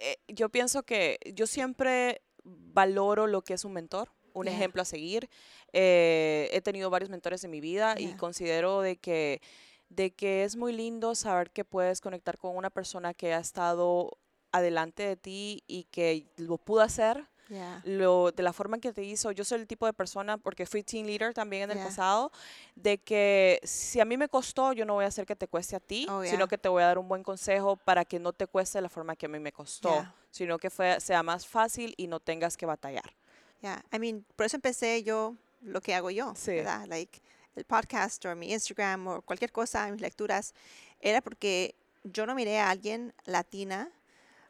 eh, 0.00 0.16
yo 0.28 0.48
pienso 0.48 0.82
que 0.82 1.18
yo 1.34 1.46
siempre 1.46 2.22
valoro 2.44 3.26
lo 3.26 3.42
que 3.42 3.54
es 3.54 3.64
un 3.64 3.72
mentor, 3.72 4.10
un 4.32 4.46
Yeah. 4.46 4.54
ejemplo 4.54 4.82
a 4.82 4.84
seguir. 4.84 5.28
Eh, 5.72 6.48
he 6.52 6.60
tenido 6.60 6.90
varios 6.90 7.10
mentores 7.10 7.42
en 7.44 7.50
mi 7.50 7.60
vida 7.60 7.94
y 7.98 8.14
considero 8.14 8.80
de 8.80 8.96
que, 8.96 9.40
de 9.88 10.12
que 10.12 10.44
es 10.44 10.56
muy 10.56 10.72
lindo 10.72 11.14
saber 11.14 11.50
que 11.50 11.64
puedes 11.64 12.00
conectar 12.00 12.38
con 12.38 12.56
una 12.56 12.70
persona 12.70 13.14
que 13.14 13.34
ha 13.34 13.38
estado 13.40 14.18
adelante 14.52 15.02
de 15.02 15.16
ti 15.16 15.62
y 15.66 15.84
que 15.84 16.26
lo 16.36 16.56
pudo 16.58 16.82
hacer 16.82 17.26
Yeah. 17.48 17.80
lo, 17.84 18.30
de 18.30 18.42
la 18.42 18.52
forma 18.52 18.76
en 18.76 18.80
que 18.82 18.92
te 18.92 19.02
hizo, 19.02 19.32
yo 19.32 19.42
soy 19.44 19.60
el 19.60 19.66
tipo 19.66 19.86
de 19.86 19.92
persona, 19.94 20.36
porque 20.36 20.66
fui 20.66 20.82
team 20.82 21.06
leader 21.06 21.32
también 21.32 21.62
en 21.64 21.70
el 21.70 21.76
Yeah. 21.78 21.86
pasado, 21.86 22.32
de 22.74 22.98
que 22.98 23.58
si 23.64 24.00
a 24.00 24.04
mí 24.04 24.16
me 24.16 24.28
costó, 24.28 24.72
yo 24.74 24.84
no 24.84 24.94
voy 24.94 25.04
a 25.04 25.08
hacer 25.08 25.24
que 25.24 25.34
te 25.36 25.48
cueste 25.48 25.74
a 25.76 25.80
ti, 25.80 26.06
Oh, 26.10 26.22
sino 26.24 26.46
que 26.46 26.58
te 26.58 26.68
voy 26.68 26.82
a 26.82 26.86
dar 26.86 26.98
un 26.98 27.08
buen 27.08 27.22
consejo 27.22 27.76
para 27.76 28.04
que 28.04 28.18
no 28.18 28.32
te 28.32 28.46
cueste 28.46 28.78
de 28.78 28.82
la 28.82 28.88
forma 28.88 29.16
que 29.16 29.26
a 29.26 29.28
mí 29.30 29.38
me 29.38 29.52
costó, 29.52 30.06
sino 30.30 30.58
que 30.58 30.68
fue, 30.70 31.00
sea 31.00 31.22
más 31.22 31.46
fácil 31.46 31.94
y 31.96 32.06
no 32.06 32.20
tengas 32.20 32.56
que 32.56 32.66
batallar. 32.66 33.14
Yeah, 33.62 33.82
I 33.92 33.98
mean, 33.98 34.24
por 34.36 34.46
eso 34.46 34.56
empecé 34.56 35.02
yo 35.02 35.34
lo 35.62 35.80
que 35.80 35.94
hago 35.94 36.10
yo, 36.10 36.34
Sí. 36.36 36.52
¿verdad? 36.56 36.86
Like 36.86 37.20
el 37.56 37.64
podcast 37.64 38.24
o 38.26 38.36
mi 38.36 38.52
Instagram 38.52 39.06
o 39.08 39.22
cualquier 39.22 39.50
cosa, 39.52 39.90
mis 39.90 40.00
lecturas, 40.00 40.54
era 41.00 41.20
porque 41.20 41.74
yo 42.04 42.24
no 42.26 42.34
miré 42.34 42.60
a 42.60 42.70
alguien 42.70 43.12
latina 43.24 43.88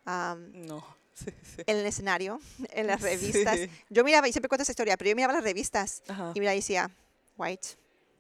um, 0.07 0.51
No, 0.67 0.85
sí, 1.25 1.31
sí. 1.57 1.63
en 1.67 1.77
el 1.77 1.87
escenario, 1.87 2.41
en 2.71 2.87
las 2.87 3.01
revistas. 3.03 3.59
Yo 3.89 4.05
miraba, 4.05 4.29
y 4.29 4.33
siempre 4.33 4.49
cuento 4.49 4.63
esa 4.63 4.73
historia, 4.73 4.97
pero 4.97 5.11
yo 5.11 5.17
miraba 5.17 5.33
las 5.35 5.45
revistas 5.45 6.03
Ajá. 6.09 6.33
y 6.35 6.41
miraba 6.41 6.55
y 6.55 6.59
decía, 6.59 6.91
white, 7.37 7.69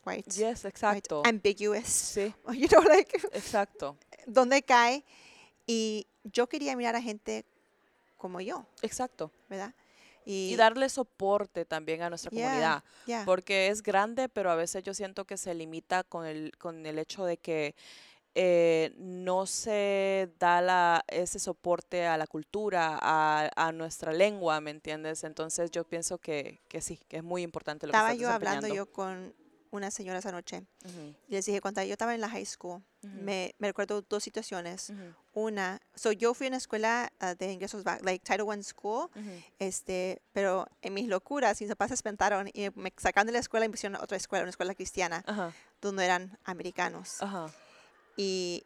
white, 0.05 0.31
Yes, 0.31 0.65
white, 0.65 0.69
exacto. 0.69 1.23
ambiguous, 1.25 1.87
Sí, 1.87 2.35
you 2.55 2.69
know, 2.69 2.83
like, 2.89 3.17
exacto, 3.33 3.97
¿dónde 4.27 4.63
cae? 4.63 5.05
Y 5.67 6.07
yo 6.25 6.49
quería 6.49 6.75
mirar 6.77 6.97
a 6.97 7.03
gente 7.03 7.45
como 8.17 8.41
yo, 8.41 8.67
exacto. 8.83 9.31
¿verdad? 9.49 9.75
Y 10.31 10.57
darle 10.57 10.91
soporte 10.91 11.65
también 11.65 12.03
a 12.03 12.11
nuestra 12.11 12.31
Yeah, 12.31 12.45
comunidad. 12.49 12.85
yeah. 13.07 13.25
porque 13.25 13.69
es 13.69 13.83
grande, 13.83 14.29
pero 14.29 14.51
a 14.51 14.57
veces 14.57 14.83
yo 14.83 14.93
siento 14.93 15.25
que 15.25 15.39
se 15.39 15.55
limita 15.55 16.05
con 16.05 16.27
el, 16.27 16.53
con 16.59 16.85
el 16.85 16.99
hecho 16.99 17.25
de 17.25 17.39
que 17.39 17.75
eh, 18.35 18.93
no 18.97 19.47
se 19.47 20.31
da 20.39 20.61
la, 20.61 21.05
ese 21.09 21.39
soporte 21.39 22.07
a 22.07 22.17
la 22.17 22.27
cultura, 22.27 22.99
a, 23.01 23.51
a 23.57 23.73
nuestra 23.73 24.13
lengua, 24.13 24.61
¿me 24.61 24.71
entiendes? 24.71 25.25
Entonces 25.25 25.71
yo 25.71 25.85
pienso 25.85 26.19
que, 26.19 26.61
que 26.69 26.81
sí, 26.81 27.01
que 27.09 27.19
es 27.19 27.25
muy 27.25 27.43
importante 27.43 27.87
lo 27.87 27.91
Estaba 27.93 28.09
que 28.09 28.15
estás 28.15 28.29
yo 28.29 28.33
hablando 28.35 28.69
yo 28.69 28.87
con 28.87 29.35
unas 29.71 29.93
señoras 29.93 30.25
anoche 30.25 30.65
Ujú, 30.85 31.15
y 31.29 31.33
les 31.33 31.45
dije, 31.45 31.61
cuando 31.61 31.83
yo 31.83 31.93
estaba 31.93 32.15
en 32.15 32.21
la 32.23 32.31
high 32.31 32.47
school, 32.47 32.83
ujú, 33.03 33.13
me, 33.17 33.55
me 33.59 33.69
recuerdo 33.69 34.01
dos 34.03 34.23
situaciones. 34.23 34.91
ujú, 34.91 35.15
Una, 35.35 35.79
so 35.95 36.11
yo 36.11 36.33
fui 36.35 36.47
a 36.47 36.51
una 36.51 36.57
escuela 36.57 37.13
ah, 37.21 37.35
de 37.35 37.53
ingresos, 37.53 37.85
like 38.03 38.25
Title 38.25 38.47
I 38.57 38.63
School, 38.63 39.09
este, 39.59 40.23
pero 40.33 40.67
en 40.83 40.95
mis 40.95 41.07
locuras 41.07 41.61
mis 41.61 41.69
papás 41.71 41.89
se 41.89 41.95
espantaron 41.95 42.49
y 42.53 42.71
me 42.75 42.93
sacaron 42.97 43.27
de 43.27 43.33
la 43.35 43.39
escuela 43.41 43.67
y 43.67 43.69
me 43.69 43.73
pusieron 43.73 43.97
a 44.01 44.03
otra 44.03 44.17
escuela, 44.17 44.43
una 44.43 44.51
escuela 44.51 44.75
cristiana, 44.75 45.23
donde 45.81 46.05
eran 46.05 46.39
americanos. 46.45 47.19
ajá, 47.23 47.53
Y 48.19 48.65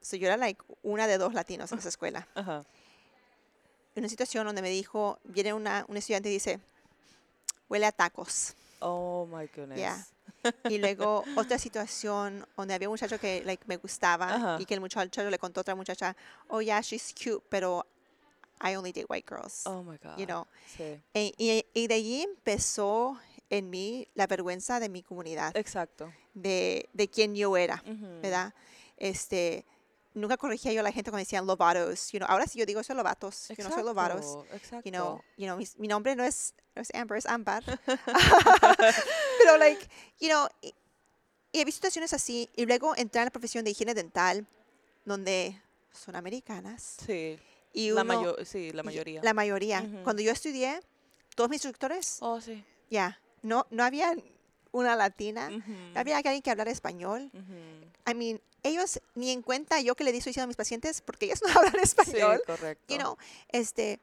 so 0.00 0.16
yo 0.16 0.26
era 0.26 0.36
like 0.38 0.60
una 0.82 1.06
de 1.06 1.18
dos 1.18 1.34
latinos 1.34 1.70
en 1.72 1.78
esa 1.78 1.90
escuela. 1.90 2.26
ajá. 2.34 2.64
Una 3.96 4.08
situación 4.08 4.44
donde 4.46 4.60
me 4.62 4.70
dijo, 4.70 5.20
viene 5.22 5.52
una, 5.52 5.84
un 5.86 5.96
estudiante 5.96 6.28
y 6.28 6.32
dice, 6.32 6.58
huele 7.68 7.86
a 7.86 7.92
tacos. 7.92 8.54
Oh 8.80 9.26
my 9.26 9.46
goodness. 9.54 9.76
Yeah. 9.78 10.04
Y 10.68 10.78
luego 10.78 11.24
otra 11.36 11.58
situación 11.58 12.46
donde 12.56 12.74
había 12.74 12.88
un 12.88 12.92
muchacho 12.94 13.18
que 13.20 13.42
like, 13.44 13.62
me 13.66 13.76
gustaba 13.76 14.34
Ajá. 14.34 14.56
y 14.60 14.64
que 14.66 14.74
el 14.74 14.80
muchacho 14.80 15.30
le 15.30 15.38
contó 15.38 15.60
a 15.60 15.62
otra 15.62 15.74
muchacha, 15.74 16.16
oh 16.48 16.60
yeah, 16.60 16.80
she's 16.80 17.14
cute, 17.14 17.42
pero 17.48 17.86
I 18.62 18.74
only 18.76 18.92
date 18.92 19.06
white 19.08 19.26
girls. 19.28 19.62
Oh 19.66 19.82
my 19.82 19.96
God. 20.02 20.18
You 20.18 20.26
know. 20.26 20.46
Sí. 20.76 20.98
E- 21.14 21.32
y, 21.38 21.64
y 21.74 21.86
de 21.86 21.94
allí 21.94 22.22
empezó 22.22 23.18
en 23.48 23.70
mí 23.70 24.08
la 24.14 24.26
vergüenza 24.26 24.80
de 24.80 24.88
mi 24.88 25.02
comunidad, 25.02 25.56
Exacto. 25.56 26.12
de, 26.34 26.88
de 26.92 27.08
quién 27.08 27.34
yo 27.34 27.56
era, 27.56 27.82
Ujú. 27.86 28.20
¿verdad? 28.22 28.52
Este, 29.04 29.64
nunca 30.14 30.36
corregía 30.38 30.72
yo 30.72 30.80
a 30.80 30.82
la 30.82 30.90
gente 30.92 31.10
cuando 31.10 31.24
decían 31.24 31.46
lobatos, 31.46 32.10
you 32.12 32.18
know. 32.18 32.28
Ahora 32.30 32.46
sí 32.46 32.58
yo 32.58 32.64
digo 32.64 32.82
soy 32.82 32.96
lobatos, 32.96 33.48
yo 33.56 33.64
no 33.64 33.70
soy 33.70 33.82
lobatos. 33.82 34.24
Exacto, 34.24 34.56
Exacto. 34.56 34.84
You 34.88 34.92
know, 34.92 35.20
you 35.36 35.46
know, 35.46 35.56
mi, 35.58 35.68
mi 35.76 35.88
nombre 35.88 36.16
no 36.16 36.24
es, 36.24 36.54
no 36.74 36.80
es 36.82 36.88
Amber, 36.94 37.18
es 37.18 37.26
Ambar. 37.26 37.62
Pero, 39.38 39.58
like, 39.58 39.86
you 40.20 40.28
know, 40.28 40.48
y, 40.62 40.74
y 41.52 41.60
he 41.60 41.64
visto 41.64 41.78
situaciones 41.78 42.12
así. 42.12 42.48
Y 42.56 42.66
luego 42.66 42.96
entrar 42.96 43.22
en 43.22 43.26
la 43.26 43.30
profesión 43.32 43.64
de 43.64 43.70
higiene 43.72 43.94
dental, 43.94 44.46
donde 45.04 45.60
son 45.92 46.16
americanas. 46.16 46.96
Sí. 47.04 47.38
Y 47.72 47.90
la, 47.90 48.02
uno, 48.02 48.14
mayo- 48.14 48.36
sí, 48.44 48.72
la 48.72 48.82
mayoría. 48.82 49.20
La 49.22 49.34
mayoría. 49.34 49.80
Ujú. 49.82 50.02
Cuando 50.04 50.22
yo 50.22 50.32
estudié, 50.32 50.80
todos 51.34 51.50
mis 51.50 51.56
instructores, 51.64 52.18
oh, 52.20 52.40
sí. 52.40 52.64
ya, 52.90 53.20
no, 53.42 53.66
no 53.70 53.82
había 53.84 54.14
una 54.72 54.96
latina, 54.96 55.48
Ujú, 55.48 55.72
no 55.92 56.00
había 56.00 56.16
alguien 56.16 56.40
que 56.42 56.50
hablara 56.50 56.70
español. 56.70 57.30
ujú. 57.32 58.10
I 58.10 58.14
mean, 58.14 58.40
ellos 58.64 59.00
ni 59.14 59.30
en 59.30 59.42
cuenta 59.42 59.80
yo 59.80 59.94
que 59.94 60.02
le 60.02 60.10
estoy 60.10 60.30
diciendo 60.30 60.44
a 60.44 60.48
mis 60.48 60.56
pacientes, 60.56 61.00
porque 61.00 61.26
ellos 61.26 61.40
no 61.46 61.48
hablan 61.50 61.74
Sí, 61.74 61.80
español. 61.82 62.42
correcto. 62.46 62.92
you 62.92 62.98
know, 62.98 63.16
este, 63.52 64.00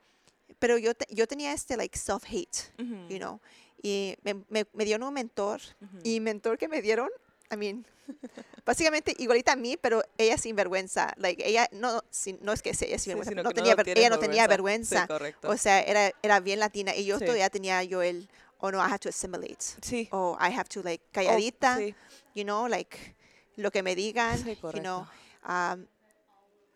pero 0.59 0.77
yo, 0.77 0.93
te- 0.93 1.07
yo 1.13 1.27
tenía 1.27 1.51
este, 1.53 1.75
like, 1.75 1.97
self-hate. 1.97 2.71
Ujú, 2.79 3.07
you 3.09 3.17
know. 3.17 3.39
Y 3.83 4.15
me, 4.23 4.35
me, 4.49 4.65
me 4.73 4.85
dieron 4.85 5.03
un 5.07 5.13
mentor, 5.13 5.59
ujú. 5.81 5.99
y 6.03 6.19
mentor 6.19 6.57
que 6.57 6.67
me 6.67 6.81
dieron, 6.81 7.09
I 7.51 7.57
mean, 7.57 7.85
básicamente 8.65 9.15
igualita 9.17 9.53
a 9.53 9.55
mí, 9.55 9.75
pero 9.77 10.03
ella 10.17 10.37
sin 10.37 10.55
vergüenza. 10.55 11.13
Like, 11.17 11.43
ella, 11.47 11.67
no, 11.71 12.03
sin- 12.11 12.37
no 12.41 12.53
es 12.53 12.61
que 12.61 12.73
sea 12.73 12.87
ella 12.87 12.97
sin 12.99 13.03
Sí, 13.05 13.09
vergüenza, 13.09 13.31
sino 13.31 13.43
no 13.43 13.49
tenía, 13.53 13.75
tienes 13.75 13.97
ella 13.97 14.09
no 14.09 14.19
tenía 14.19 14.47
vergüenza. 14.47 15.07
Sí. 15.07 15.47
O 15.47 15.57
sea, 15.57 15.81
era, 15.81 16.11
era 16.21 16.39
bien 16.39 16.59
latina, 16.59 16.95
y 16.95 17.05
yo 17.05 17.17
Sí. 17.17 17.25
todavía 17.25 17.49
tenía 17.49 17.83
yo 17.83 18.01
el, 18.01 18.29
oh 18.59 18.71
no, 18.71 18.77
I 18.77 18.83
have 18.89 18.99
to 18.99 19.09
assimilate. 19.09 19.63
sí. 19.81 20.07
O 20.11 20.37
I 20.39 20.51
have 20.53 20.69
to, 20.69 20.83
like, 20.83 21.03
Oh, 21.07 21.11
calladita, 21.13 21.77
sí, 21.77 21.95
you 22.35 22.43
know, 22.43 22.67
like, 22.67 23.15
lo 23.55 23.71
que 23.71 23.83
me 23.83 23.95
digan, 23.95 24.37
sí, 24.37 24.57
you 24.61 24.79
know. 24.81 25.07
um, 25.47 25.85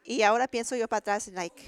y 0.03 0.21
ahora 0.21 0.47
pienso 0.47 0.75
yo 0.75 0.87
para 0.87 0.99
atrás, 0.99 1.27
like, 1.29 1.63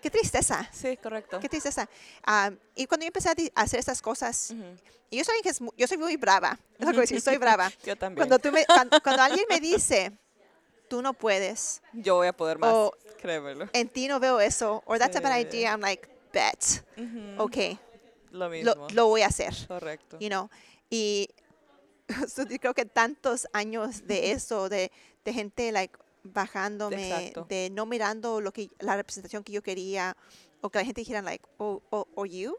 qué 0.00 0.10
tristeza. 0.10 0.68
Sí, 0.72 0.96
correcto. 0.96 1.40
Qué 1.40 1.48
tristeza. 1.48 1.88
Um, 2.26 2.56
y 2.74 2.86
cuando 2.86 3.04
yo 3.04 3.08
empecé 3.08 3.28
a, 3.30 3.62
hacer 3.62 3.80
estas 3.80 4.00
cosas, 4.00 4.50
Ujú. 4.50 4.76
y 5.10 5.18
yo 5.18 5.24
que 5.42 5.48
es 5.48 5.58
yo 5.76 5.86
soy 5.88 5.98
muy 5.98 6.16
brava, 6.16 6.58
es 6.78 6.86
lo 6.86 6.92
que 6.92 7.00
decir, 7.00 7.20
soy 7.20 7.36
brava. 7.38 7.70
Yo 7.84 7.96
también. 7.96 8.16
Cuando, 8.28 8.38
tú 8.38 8.52
me, 8.52 8.64
cuando, 8.66 9.00
cuando 9.02 9.22
alguien 9.22 9.44
me 9.48 9.60
dice, 9.60 10.12
tú 10.88 11.02
no 11.02 11.14
puedes, 11.14 11.82
Yo 11.92 12.16
voy 12.16 12.28
a 12.28 12.32
poder 12.32 12.58
más, 12.58 12.72
o- 12.72 12.94
créemelo. 13.20 13.68
en 13.72 13.88
ti 13.88 14.08
no 14.08 14.20
veo 14.20 14.40
eso, 14.40 14.82
or 14.86 14.98
that's 14.98 15.16
a 15.16 15.20
bad 15.20 15.34
Sí. 15.34 15.46
idea, 15.46 15.72
I'm 15.72 15.80
like, 15.80 16.08
bet, 16.32 16.84
Ujú, 16.96 17.42
okay, 17.42 17.78
Lo 18.30 18.48
mismo. 18.48 18.74
lo, 18.74 18.88
lo 18.90 19.06
voy 19.06 19.22
a 19.22 19.26
hacer, 19.26 19.54
correcto. 19.66 20.18
you 20.20 20.28
know. 20.28 20.48
Y 20.90 21.28
so, 22.28 22.46
yo 22.46 22.58
creo 22.58 22.74
que 22.74 22.84
tantos 22.84 23.46
años 23.52 24.06
de 24.06 24.32
eso, 24.32 24.68
de, 24.68 24.90
de 25.24 25.32
gente, 25.32 25.72
like, 25.72 25.98
bajándome, 26.24 27.08
Exacto. 27.08 27.46
de 27.48 27.70
no 27.70 27.86
mirando 27.86 28.40
lo 28.40 28.52
que, 28.52 28.70
la 28.78 28.96
representación 28.96 29.42
que 29.42 29.52
yo 29.52 29.62
quería, 29.62 30.16
o 30.60 30.70
que 30.70 30.78
la 30.78 30.84
gente 30.84 31.00
dijera, 31.00 31.22
like, 31.22 31.44
oh, 31.58 31.82
oh, 31.90 32.06
oh 32.14 32.24
you? 32.24 32.56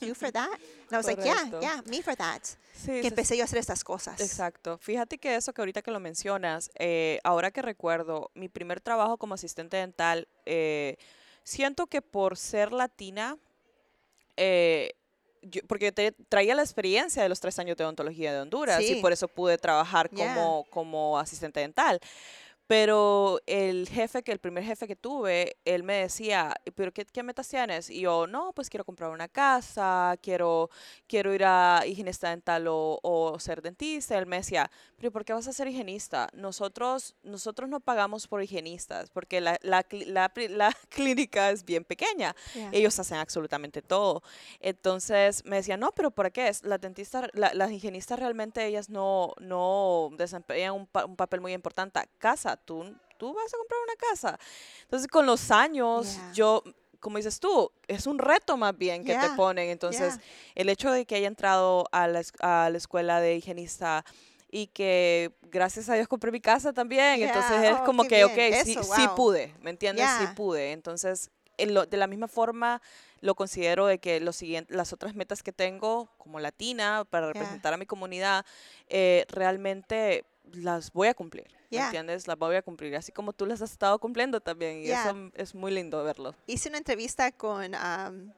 You 0.00 0.14
for 0.14 0.30
that? 0.30 0.52
And 0.52 0.92
I 0.92 0.96
was 0.96 1.06
like, 1.06 1.22
yeah, 1.22 1.50
yeah, 1.60 1.82
me 1.86 2.02
for 2.02 2.14
that. 2.16 2.42
Sí, 2.72 3.00
Que 3.00 3.08
empecé 3.08 3.36
yo 3.36 3.42
a 3.42 3.46
hacer 3.46 3.58
estas 3.58 3.82
cosas. 3.82 4.20
Exacto. 4.20 4.78
Fíjate 4.78 5.18
que 5.18 5.34
eso 5.34 5.52
que 5.52 5.60
ahorita 5.60 5.82
que 5.82 5.90
lo 5.90 5.98
mencionas, 5.98 6.70
eh, 6.78 7.18
ahora 7.24 7.50
que 7.50 7.62
recuerdo, 7.62 8.30
mi 8.34 8.48
primer 8.48 8.80
trabajo 8.80 9.16
como 9.16 9.34
asistente 9.34 9.76
dental, 9.76 10.28
eh, 10.44 10.96
siento 11.42 11.86
que 11.86 12.02
por 12.02 12.36
ser 12.36 12.72
latina, 12.72 13.38
eh, 14.36 14.92
yo- 15.50 15.60
porque 15.66 15.92
te- 15.92 16.12
traía 16.28 16.54
la 16.54 16.62
experiencia 16.62 17.22
de 17.22 17.28
los 17.28 17.40
tres 17.40 17.58
años 17.58 17.76
de 17.76 17.84
odontología 17.84 18.32
de 18.32 18.40
Honduras 18.40 18.80
y 18.82 18.96
por 18.96 19.12
eso 19.12 19.28
pude 19.28 19.58
trabaar 19.58 20.10
Yeah. 20.10 20.34
como, 20.34 20.64
como 20.70 21.18
asistente 21.18 21.60
dental. 21.60 22.00
Pero 22.66 23.38
el 23.46 23.88
jefe, 23.88 24.22
que 24.24 24.32
el 24.32 24.40
primer 24.40 24.64
jefe 24.64 24.88
que 24.88 24.96
tuve, 24.96 25.56
él 25.64 25.84
me 25.84 25.94
decía, 25.94 26.52
¿pero 26.74 26.92
qué, 26.92 27.04
qué 27.04 27.22
metas 27.22 27.48
tienes? 27.48 27.88
Y 27.90 28.00
yo, 28.00 28.26
no, 28.26 28.52
pues 28.54 28.68
quiero 28.68 28.84
comprar 28.84 29.10
una 29.10 29.28
casa, 29.28 30.16
quiero, 30.20 30.68
quiero 31.06 31.32
ir 31.32 31.44
a 31.44 31.82
higienista 31.86 32.30
dental 32.30 32.66
o, 32.66 32.98
o 33.04 33.38
ser 33.38 33.62
dentista. 33.62 34.18
Él 34.18 34.26
me 34.26 34.38
decía, 34.38 34.68
pero 34.96 35.12
¿por 35.12 35.24
qué 35.24 35.32
vas 35.32 35.46
a 35.46 35.52
ser 35.52 35.68
higienista? 35.68 36.28
Nosotros, 36.32 37.14
nosotros 37.22 37.68
no 37.68 37.78
pagamos 37.78 38.26
por 38.26 38.42
higienistas 38.42 39.10
porque 39.10 39.40
la, 39.40 39.58
la, 39.62 39.86
la 40.48 40.72
clínica 40.88 41.50
es 41.50 41.64
bien 41.64 41.84
pequeña. 41.84 42.34
Yeah. 42.54 42.70
Ellos 42.72 42.98
hacen 42.98 43.18
absolutamente 43.18 43.80
todo. 43.80 44.22
Entonces 44.60 45.44
me 45.44 45.56
decía, 45.56 45.76
no, 45.76 45.92
pero 45.92 46.10
¿por 46.10 46.32
qué 46.32 46.48
es? 46.48 46.64
Las 46.64 46.80
dentistas, 46.80 47.30
la- 47.34 47.54
las 47.54 47.70
higienistas 47.70 48.18
realmente 48.18 48.66
ellas 48.66 48.90
no, 48.90 49.34
no 49.38 50.10
desempeñan 50.16 50.72
un, 50.74 50.86
pa- 50.88 51.04
un 51.04 51.14
papel 51.14 51.40
muy 51.40 51.52
importante. 51.52 52.00
Casa, 52.18 52.55
tú, 52.56 52.84
tú 53.18 53.32
vas 53.34 53.52
a 53.52 53.56
comprar 53.58 53.80
una 53.84 53.96
casa. 54.10 54.38
Entonces 54.82 55.08
con 55.08 55.26
los 55.26 55.50
años 55.50 56.14
Yeah. 56.16 56.32
yo, 56.32 56.62
como 57.00 57.16
dices 57.18 57.38
tú, 57.40 57.70
es 57.88 58.06
un 58.06 58.18
reto 58.18 58.56
más 58.56 58.76
bien 58.76 59.04
que 59.04 59.14
te 59.16 59.30
ponen. 59.36 59.68
Entonces 59.70 60.14
yeah. 60.16 60.24
el 60.54 60.68
hecho 60.68 60.90
de 60.90 61.04
que 61.06 61.16
haya 61.16 61.28
entrado 61.28 61.86
a 61.92 62.08
la, 62.08 62.20
es- 62.20 62.32
a 62.40 62.68
la 62.70 62.78
escuela 62.78 63.20
de 63.20 63.36
higienista 63.36 64.04
y 64.50 64.68
que 64.68 65.32
gracias 65.50 65.88
a 65.88 65.94
Dios 65.94 66.08
compré 66.08 66.30
mi 66.30 66.40
casa 66.40 66.72
también. 66.72 67.22
Entonces 67.22 67.60
Yeah, 67.62 67.70
es 67.72 67.78
oh, 67.80 67.84
como 67.84 68.04
que, 68.04 68.24
ok, 68.24 68.34
bien, 68.34 68.64
sí, 68.64 68.72
eso, 68.72 68.82
sí 68.82 69.06
wow. 69.06 69.14
pude, 69.16 69.54
¿me 69.60 69.70
entiendes? 69.70 70.08
Sí 70.18 70.26
pude. 70.34 70.72
Entonces, 70.72 71.30
en 71.58 71.74
lo- 71.74 71.86
de 71.86 71.96
la 71.96 72.06
misma 72.06 72.28
forma, 72.28 72.80
lo 73.20 73.34
considero 73.34 73.86
de 73.86 73.98
que 73.98 74.20
los 74.20 74.40
las 74.68 74.92
otras 74.92 75.14
metas 75.14 75.42
que 75.42 75.52
tengo 75.52 76.08
como 76.18 76.38
latina 76.38 77.04
para 77.08 77.28
representar 77.28 77.72
a 77.72 77.76
mi 77.76 77.86
comunidad, 77.86 78.44
eh, 78.88 79.24
realmente 79.30 80.24
las 80.52 80.92
voy 80.92 81.08
a 81.08 81.14
cumplir. 81.14 81.46
¿Me 81.76 81.80
Yeah. 81.80 81.86
entiendes? 81.86 82.26
Las 82.26 82.38
voy 82.38 82.56
a 82.56 82.62
cumplir, 82.62 82.94
así 82.96 83.12
como 83.12 83.32
tú 83.32 83.46
las 83.46 83.60
has 83.62 83.72
estado 83.72 83.98
cumpliendo 83.98 84.40
también. 84.40 84.78
Y 84.78 84.86
Yeah. 84.86 85.10
eso 85.10 85.30
es 85.34 85.54
muy 85.54 85.72
lindo 85.72 86.02
verlo. 86.04 86.34
Hice 86.46 86.68
una 86.68 86.78
entrevista 86.78 87.30
con 87.32 87.74
um, 87.74 88.32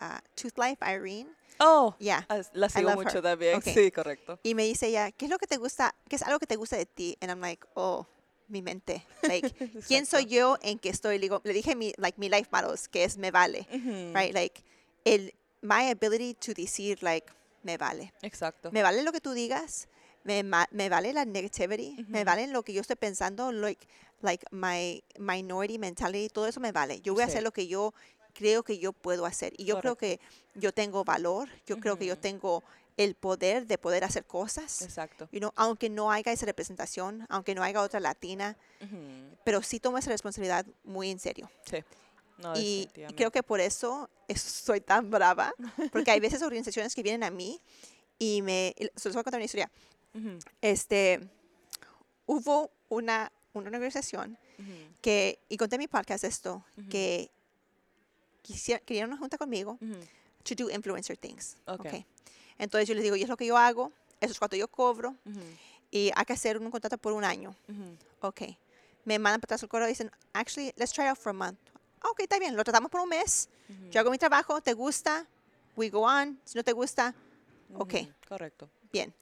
uh, 0.00 0.18
Tooth 0.34 0.56
Life, 0.58 0.78
Irene. 0.82 1.28
Oh, 1.60 1.94
Yeah. 1.98 2.24
ah, 2.28 2.40
la 2.52 2.68
sigo 2.68 2.90
mucho 2.94 3.18
her. 3.18 3.22
también. 3.22 3.56
Okay. 3.56 3.74
Sí, 3.74 3.90
correcto. 3.90 4.38
Y 4.42 4.54
me 4.54 4.64
dice 4.64 4.86
ella, 4.88 5.10
¿qué 5.12 5.24
es 5.26 5.30
lo 5.30 5.38
que 5.38 5.46
te 5.46 5.56
gusta? 5.56 5.94
¿Qué 6.08 6.16
es 6.16 6.22
algo 6.22 6.38
que 6.38 6.46
te 6.46 6.56
gusta 6.56 6.76
de 6.76 6.86
ti? 6.86 7.16
And 7.20 7.30
I'm 7.30 7.40
like, 7.40 7.66
oh, 7.74 8.06
mi 8.48 8.62
mente. 8.62 9.04
Like, 9.22 9.50
¿quién 9.88 10.06
soy 10.06 10.26
yo 10.26 10.56
en 10.62 10.78
que 10.78 10.88
estoy? 10.88 11.18
Le, 11.18 11.26
digo- 11.28 11.40
le 11.44 11.52
dije 11.52 11.74
mi, 11.76 11.92
like, 11.96 12.18
mi 12.18 12.28
life 12.28 12.48
mottos, 12.52 12.88
que 12.88 13.04
es 13.04 13.18
me 13.18 13.30
vale. 13.30 13.66
Ujú, 13.72 14.12
Right? 14.16 14.32
Like, 14.32 14.62
el, 15.04 15.34
my 15.60 15.90
ability 15.90 16.34
to 16.34 16.54
decir, 16.54 17.02
like, 17.02 17.26
me 17.64 17.76
vale. 17.76 18.12
Exacto. 18.22 18.70
Me 18.70 18.82
vale 18.84 19.02
lo 19.02 19.10
que 19.12 19.20
tú 19.20 19.32
digas. 19.32 19.88
Me, 20.24 20.42
me 20.70 20.88
vale 20.88 21.12
la 21.12 21.24
negativity. 21.24 22.04
Me 22.08 22.18
Ujú. 22.20 22.26
vale 22.26 22.46
lo 22.48 22.62
que 22.62 22.72
yo 22.72 22.80
estoy 22.80 22.96
pensando. 22.96 23.50
Like, 23.52 23.86
like 24.20 24.44
my 24.50 25.02
minority 25.18 25.78
mentality. 25.78 26.28
Todo 26.28 26.46
eso 26.46 26.60
me 26.60 26.72
vale. 26.72 27.00
Yo 27.00 27.14
voy 27.14 27.22
a 27.22 27.26
Sí. 27.26 27.32
hacer 27.32 27.42
lo 27.42 27.52
que 27.52 27.66
yo 27.66 27.94
creo 28.34 28.62
que 28.62 28.78
yo 28.78 28.92
puedo 28.92 29.26
hacer. 29.26 29.52
Y 29.56 29.64
yo 29.64 29.80
creo 29.80 29.96
que 29.96 30.20
yo 30.54 30.72
tengo 30.72 31.04
valor. 31.04 31.48
Yo 31.66 31.78
creo 31.78 31.96
que 31.98 32.06
yo 32.06 32.16
tengo 32.18 32.62
el 32.96 33.14
poder 33.14 33.66
de 33.66 33.78
poder 33.78 34.02
hacer 34.04 34.24
cosas. 34.24 34.82
Exacto. 34.82 35.28
You 35.32 35.38
know, 35.38 35.52
aunque 35.56 35.88
no 35.88 36.10
haya 36.10 36.32
esa 36.32 36.46
representación, 36.46 37.26
aunque 37.28 37.54
no 37.54 37.62
haya 37.62 37.80
otra 37.80 38.00
latina, 38.00 38.56
Ujú, 38.82 38.96
pero 39.44 39.62
sí 39.62 39.78
tomo 39.78 39.98
esa 39.98 40.10
responsabilidad 40.10 40.66
muy 40.84 41.10
en 41.10 41.20
serio. 41.20 41.48
Sí. 41.64 41.78
No, 42.38 42.54
Y, 42.56 42.88
y 43.08 43.12
creo 43.14 43.30
que 43.30 43.42
por 43.44 43.60
eso 43.60 44.08
es- 44.28 44.42
soy 44.42 44.80
tan 44.80 45.10
brava, 45.10 45.52
porque 45.92 46.10
hay 46.10 46.18
veces 46.20 46.42
organizaciones 46.42 46.94
que 46.94 47.02
vienen 47.04 47.22
a 47.24 47.30
mí 47.30 47.60
y 48.18 48.42
me... 48.42 48.74
Se 48.96 49.08
los 49.08 49.14
voy 49.14 49.20
a 49.20 49.24
contar 49.24 49.38
una 49.38 49.44
historia. 49.44 49.70
Este, 50.62 51.20
hubo 52.26 52.70
una, 52.88 53.30
una 53.52 53.66
organización 53.70 54.36
que, 55.02 55.38
y 55.48 55.56
conté 55.56 55.76
en 55.76 55.80
mi 55.80 55.88
podcast 55.88 56.24
esto, 56.24 56.64
que 56.90 57.30
quisiera, 58.42 58.80
querían 58.80 59.08
una 59.08 59.18
junta 59.18 59.38
conmigo 59.38 59.78
to 60.44 60.54
do 60.54 60.70
influencer 60.70 61.16
things. 61.16 61.56
Ok. 61.66 61.80
okay. 61.80 62.06
Entonces 62.58 62.88
yo 62.88 62.94
les 62.94 63.04
digo, 63.04 63.14
y 63.16 63.22
es 63.22 63.28
lo 63.28 63.36
que 63.36 63.46
yo 63.46 63.56
hago, 63.56 63.92
eso 64.20 64.32
es 64.32 64.38
cuánto 64.38 64.56
yo 64.56 64.66
cobro, 64.68 65.14
y 65.90 66.10
hay 66.14 66.24
que 66.24 66.32
hacer 66.32 66.58
un 66.58 66.70
contrato 66.70 66.98
por 66.98 67.12
un 67.12 67.24
año. 67.24 67.54
Ok. 68.20 68.42
Me 69.04 69.18
mandan 69.18 69.40
para 69.40 69.46
atrás 69.48 69.62
el 69.62 69.68
correo 69.68 69.86
y 69.86 69.90
dicen, 69.90 70.10
actually, 70.32 70.72
let's 70.76 70.92
try 70.92 71.06
out 71.06 71.16
for 71.18 71.30
a 71.30 71.32
month. 71.32 71.58
"Ah, 72.00 72.08
Ok, 72.10 72.20
está 72.20 72.38
bien, 72.38 72.56
lo 72.56 72.62
tratamos 72.64 72.90
por 72.90 73.00
un 73.00 73.08
mes. 73.08 73.48
Yo 73.90 74.00
hago 74.00 74.10
mi 74.10 74.18
trabajo, 74.18 74.60
¿te 74.60 74.72
gusta? 74.72 75.26
We 75.76 75.88
go 75.90 76.00
on. 76.02 76.38
Si 76.44 76.56
no 76.58 76.64
te 76.64 76.72
gusta, 76.72 77.14
ok. 77.74 77.94
Correcto. 78.28 78.68
bien. 78.92 79.14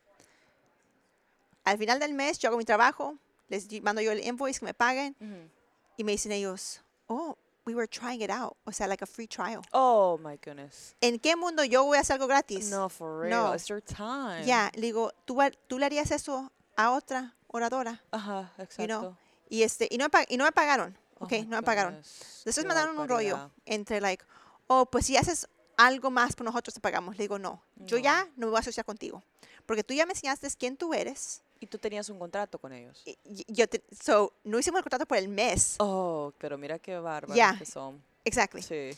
Al 1.67 1.77
final 1.79 1.99
del 1.99 2.15
mes, 2.15 2.39
yo 2.39 2.49
hago 2.49 2.57
mi 2.57 2.65
trabajo, 2.65 3.17
les 3.49 3.67
mando 3.83 4.01
yo 4.01 4.13
el 4.13 4.25
invoice 4.25 4.61
que 4.61 4.67
me 4.67 4.73
paguen 4.75 5.17
Ujú. 5.21 5.51
y 5.99 6.05
me 6.05 6.13
dicen 6.13 6.33
ellos, 6.33 6.81
oh, 7.09 7.37
we 7.67 7.75
were 7.75 7.89
trying 7.89 8.23
it 8.23 8.31
out. 8.31 8.57
O 8.65 8.73
sea, 8.73 8.87
like 8.87 9.03
a 9.03 9.07
free 9.07 9.27
trial. 9.27 9.61
Oh 9.73 10.17
my 10.23 10.37
goodness. 10.45 10.95
¿En 11.01 11.19
qué 11.19 11.35
mundo 11.37 11.65
yo 11.65 11.83
voy 11.85 11.99
a 11.99 12.03
hacer 12.03 12.15
algo 12.15 12.29
gratis? 12.29 12.71
No, 12.71 12.89
for 12.89 13.21
real. 13.23 13.31
No. 13.49 13.55
It's 13.55 13.67
your 13.67 13.83
time. 13.83 14.45
Ya, 14.47 14.71
le 14.75 14.83
digo, 14.83 15.13
¿tú, 15.25 15.37
¿tú 15.67 15.79
le 15.79 15.87
harías 15.87 16.11
eso 16.13 16.53
a 16.77 16.93
otra 16.93 17.35
oradora? 17.49 18.03
Ajá, 18.13 18.53
exacto. 18.59 18.83
You 18.83 18.87
know, 18.87 19.17
Y, 19.49 19.63
este, 19.63 19.89
y, 19.91 19.99
no, 19.99 20.07
me 20.13 20.27
y 20.29 20.37
no 20.37 20.45
me 20.45 20.53
pagaron. 20.53 20.97
Oh 21.19 21.25
Ok, 21.25 21.33
my 21.33 21.47
no 21.47 21.57
me 21.57 21.63
pagaron. 21.63 21.95
goodness, 21.95 22.43
Después 22.45 22.65
me 22.65 22.75
mandaron 22.75 22.99
un 22.99 23.09
rollo 23.09 23.51
entre, 23.65 24.01
like, 24.01 24.25
oh, 24.69 24.87
pues 24.87 25.07
si 25.07 25.17
haces 25.17 25.49
algo 25.77 26.11
más 26.11 26.35
por 26.37 26.45
nosotros 26.47 26.75
te 26.75 26.81
pagamos. 26.81 27.17
Le 27.17 27.25
digo, 27.25 27.39
no, 27.39 27.61
yo 27.77 27.97
No. 27.97 28.03
ya 28.05 28.25
no 28.37 28.47
me 28.47 28.51
voy 28.51 28.57
a 28.57 28.61
asociar 28.61 28.85
contigo. 28.87 29.23
Porque 29.67 29.83
tú 29.83 29.95
ya 29.95 30.07
me 30.07 30.13
enseñaste 30.13 30.49
quién 30.57 30.77
tú 30.77 30.95
eres. 30.95 31.43
Y 31.61 31.67
tú 31.67 31.79
tenías 31.79 32.09
un 32.11 32.19
contrato 32.19 32.59
con 32.59 32.73
ellos. 32.73 33.03
Y- 33.05 33.17
yo 33.49 33.67
te- 33.69 33.83
so, 34.03 34.33
no 34.45 34.59
hicimos 34.59 34.79
el 34.79 34.85
contrato 34.85 35.07
por 35.07 35.17
el 35.19 35.29
mes. 35.29 35.77
Oh, 35.79 36.33
pero 36.39 36.59
mira 36.59 36.79
qué 36.79 36.99
bárbaros 36.99 37.37
Ya. 37.37 37.57
que 37.59 37.65
son. 37.67 38.03
Exactly. 38.25 38.63
Sí. 38.63 38.91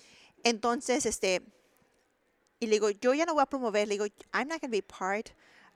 Entonces, 0.43 1.07
este, 1.07 1.43
y 2.61 2.67
le 2.67 2.73
digo, 2.73 2.91
yo 2.91 3.15
ya 3.15 3.25
no 3.27 3.35
voy 3.35 3.43
a 3.43 3.47
promover. 3.47 3.87
Le 3.87 3.95
digo, 3.95 4.07
I'm 4.35 4.49
not 4.49 4.61
going 4.61 4.71
to 4.71 4.77
be 4.77 4.83
part 4.83 5.31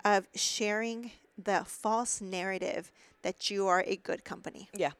of 0.05 0.27
sharing 0.35 1.13
the 1.43 1.65
false 1.65 2.23
narrative 2.25 2.91
that 3.23 3.37
you 3.49 3.69
are 3.69 3.85
a 3.87 3.97
good 3.97 4.23
company. 4.29 4.69
Ya, 4.73 4.97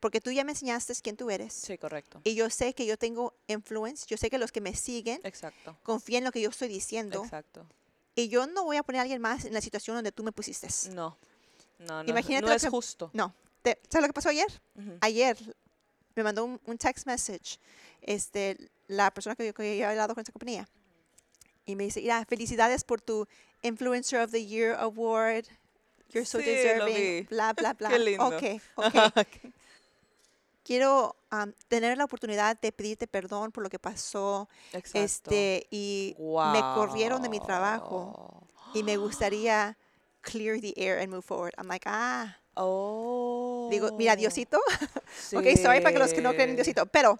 Porque 0.00 0.20
tú 0.20 0.30
ya 0.32 0.42
me 0.44 0.52
enseñaste 0.52 0.92
quién 1.00 1.16
tú 1.16 1.30
eres. 1.30 1.52
sí, 1.54 1.78
correcto. 1.78 2.20
Y 2.24 2.34
yo 2.34 2.50
sé 2.50 2.74
que 2.74 2.84
yo 2.84 2.96
tengo 2.98 3.34
influence. 3.46 4.04
Yo 4.08 4.16
sé 4.16 4.28
que 4.30 4.36
los 4.38 4.50
que 4.50 4.60
me 4.60 4.74
siguen 4.74 5.20
Exacto. 5.22 5.76
confían 5.84 6.18
en 6.18 6.24
lo 6.24 6.32
que 6.32 6.40
yo 6.40 6.50
estoy 6.50 6.68
diciendo. 6.68 7.22
Exacto. 7.22 7.64
Y 8.14 8.28
yo 8.28 8.46
no 8.46 8.64
voy 8.64 8.76
a 8.76 8.82
poner 8.82 9.00
a 9.00 9.02
alguien 9.02 9.20
más 9.20 9.44
en 9.44 9.54
la 9.54 9.60
situación 9.60 9.96
donde 9.96 10.12
tú 10.12 10.22
me 10.22 10.32
pusiste. 10.32 10.68
No. 10.94 11.16
No, 11.78 12.02
no, 12.04 12.10
Imagínate 12.10 12.46
no 12.46 12.52
es 12.52 12.62
que- 12.62 12.68
justo. 12.70 13.10
No. 13.12 13.34
Te- 13.62 13.78
¿Sabes 13.88 14.02
lo 14.02 14.08
que 14.08 14.12
pasó 14.14 14.28
ayer? 14.28 14.46
Ujú. 14.76 14.98
Ayer 15.00 15.36
me 16.14 16.22
mandó 16.22 16.44
un, 16.44 16.60
un 16.66 16.76
text 16.78 17.06
message 17.06 17.58
este, 18.02 18.56
la 18.88 19.10
persona 19.12 19.34
que 19.36 19.46
yo, 19.46 19.54
que 19.54 19.76
yo 19.78 19.84
he 19.84 19.88
hablado 19.88 20.14
con 20.14 20.22
esa 20.22 20.32
compañía. 20.32 20.68
Y 21.64 21.76
me 21.76 21.84
dice, 21.84 22.00
mira, 22.00 22.24
felicidades 22.26 22.84
por 22.84 23.00
tu 23.00 23.26
Influencer 23.62 24.20
of 24.20 24.30
the 24.32 24.44
Year 24.44 24.74
Award. 24.78 25.44
You're 26.10 26.26
so 26.26 26.38
Sí, 26.40 26.44
deserving. 26.44 26.94
vi. 26.94 27.22
Bla, 27.30 27.52
bla, 27.54 27.72
bla. 27.74 27.88
Qué 27.90 27.98
lindo. 27.98 28.26
Ok, 28.26 28.42
ok. 28.76 29.26
Quiero 30.64 31.16
am, 31.30 31.52
tener 31.68 31.98
la 31.98 32.04
oportunidad 32.04 32.58
de 32.60 32.70
pedirte 32.72 33.06
perdón 33.06 33.50
por 33.50 33.62
lo 33.64 33.68
que 33.70 33.78
pasó. 33.78 34.48
Exacto. 34.72 34.98
Este, 34.98 35.66
y 35.70 36.14
me 36.18 36.60
corrieron 36.74 37.22
de 37.22 37.28
mi 37.28 37.40
trabajo. 37.40 38.46
Y 38.74 38.82
me 38.82 38.96
gustaría 38.96 39.76
clear 40.22 40.60
the 40.60 40.72
air 40.76 40.98
and 41.00 41.10
move 41.10 41.22
forward. 41.22 41.52
I'm 41.58 41.66
like, 41.68 41.86
ah. 41.88 42.36
Oh. 42.54 43.68
Digo, 43.70 43.92
mira, 43.96 44.14
Diosito. 44.14 44.58
ok, 45.34 45.44
sorry 45.56 45.80
para 45.80 45.92
que 45.92 45.98
los 45.98 46.12
que 46.12 46.20
no 46.22 46.30
creen 46.30 46.50
en 46.50 46.56
Sí. 46.56 46.62
Diosito. 46.62 46.86
Pero 46.86 47.18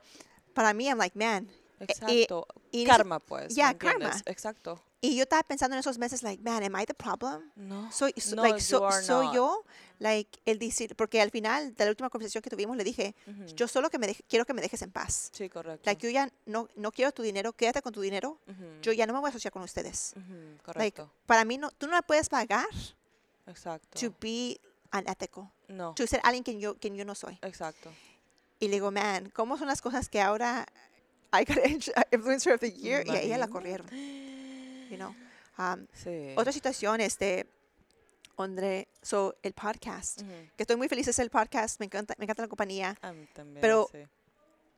para 0.54 0.72
mí, 0.74 0.86
I'm 0.86 0.98
like, 0.98 1.18
man. 1.18 1.48
Exacto. 1.80 2.46
y 2.70 2.82
en 2.82 2.86
ese- 2.88 2.96
karma, 2.96 3.18
pues. 3.18 3.48
¿me 3.48 3.54
Ya, 3.54 3.74
karma. 3.76 4.12
Exacto. 4.26 4.80
Y 5.04 5.16
yo 5.16 5.24
estaba 5.24 5.42
pensando 5.42 5.74
en 5.74 5.80
esos 5.80 5.98
meses, 5.98 6.22
like, 6.22 6.40
man, 6.44 6.62
am 6.62 6.80
I 6.80 6.86
the 6.86 6.94
problem? 6.94 7.50
No. 7.56 7.90
Soy, 7.90 8.14
so- 8.16 8.36
No, 8.36 8.42
like, 8.44 8.60
so- 8.60 8.88
soy 9.02 9.26
not. 9.26 9.34
yo, 9.34 9.64
like, 9.98 10.38
el 10.46 10.60
decir, 10.60 10.94
porque 10.94 11.20
al 11.20 11.32
final 11.32 11.74
de 11.74 11.84
la 11.84 11.90
última 11.90 12.08
conversación 12.08 12.40
que 12.40 12.48
tuvimos 12.50 12.76
le 12.76 12.84
dije, 12.84 13.16
Ujú. 13.26 13.46
yo 13.56 13.66
solo 13.66 13.90
que 13.90 13.98
me 13.98 14.06
deje- 14.06 14.22
quiero 14.28 14.44
que 14.46 14.54
me 14.54 14.62
dejes 14.62 14.80
en 14.82 14.92
paz. 14.92 15.30
Sí, 15.32 15.48
correcto. 15.48 15.82
Like, 15.86 16.00
yo 16.06 16.08
ya 16.08 16.30
no, 16.46 16.68
no 16.76 16.92
quiero 16.92 17.10
tu 17.10 17.22
dinero, 17.22 17.52
quédate 17.52 17.82
con 17.82 17.92
tu 17.92 18.00
dinero, 18.00 18.38
Ujú. 18.46 18.80
yo 18.80 18.92
ya 18.92 19.04
no 19.06 19.12
me 19.12 19.18
voy 19.18 19.26
a 19.26 19.30
asociar 19.30 19.52
con 19.52 19.62
ustedes. 19.62 20.14
Ujú, 20.16 20.32
Like, 20.32 20.62
Correcto. 20.62 21.10
para 21.26 21.44
mí, 21.44 21.58
no, 21.58 21.72
tú 21.72 21.88
no 21.88 21.94
me 21.96 22.02
puedes 22.04 22.28
pagar 22.28 22.66
Exacto. 23.48 23.98
to 23.98 24.14
be 24.20 24.60
unethical, 24.92 25.50
No. 25.66 25.94
to 25.94 26.06
ser 26.06 26.20
alguien 26.22 26.44
que 26.44 26.56
yo, 26.60 26.76
quien 26.76 26.94
yo 26.94 27.04
no 27.04 27.16
soy. 27.16 27.38
Exacto. 27.42 27.90
Y 28.60 28.68
le 28.68 28.74
digo, 28.74 28.92
man, 28.92 29.30
¿cómo 29.34 29.58
son 29.58 29.66
las 29.66 29.82
cosas 29.82 30.08
que 30.08 30.20
ahora 30.20 30.64
I 31.32 31.44
got 31.44 31.56
Influencer 32.12 32.52
of 32.52 32.60
the 32.60 32.70
Year 32.72 33.04
y 33.06 33.10
a 33.10 33.20
ella 33.20 33.38
la 33.38 33.48
corrieron? 33.48 33.88
You 34.92 34.98
know? 34.98 35.14
Um, 35.58 35.86
Sí. 35.94 36.34
Otra 36.36 36.52
situación, 36.52 37.00
este, 37.00 37.46
donde, 38.36 38.88
so, 39.02 39.36
el 39.42 39.52
podcast, 39.52 40.20
Ujú. 40.22 40.30
que 40.56 40.62
estoy 40.64 40.76
muy 40.76 40.88
feliz 40.88 41.06
de 41.06 41.10
hacer 41.10 41.22
el 41.24 41.30
podcast, 41.30 41.78
me 41.80 41.86
encanta, 41.86 42.14
me 42.18 42.24
encanta 42.24 42.42
la 42.42 42.48
compañía. 42.48 42.98
A 43.02 43.12
mí 43.12 43.26
también. 43.34 43.60
Pero- 43.60 43.88
sí. 43.92 43.98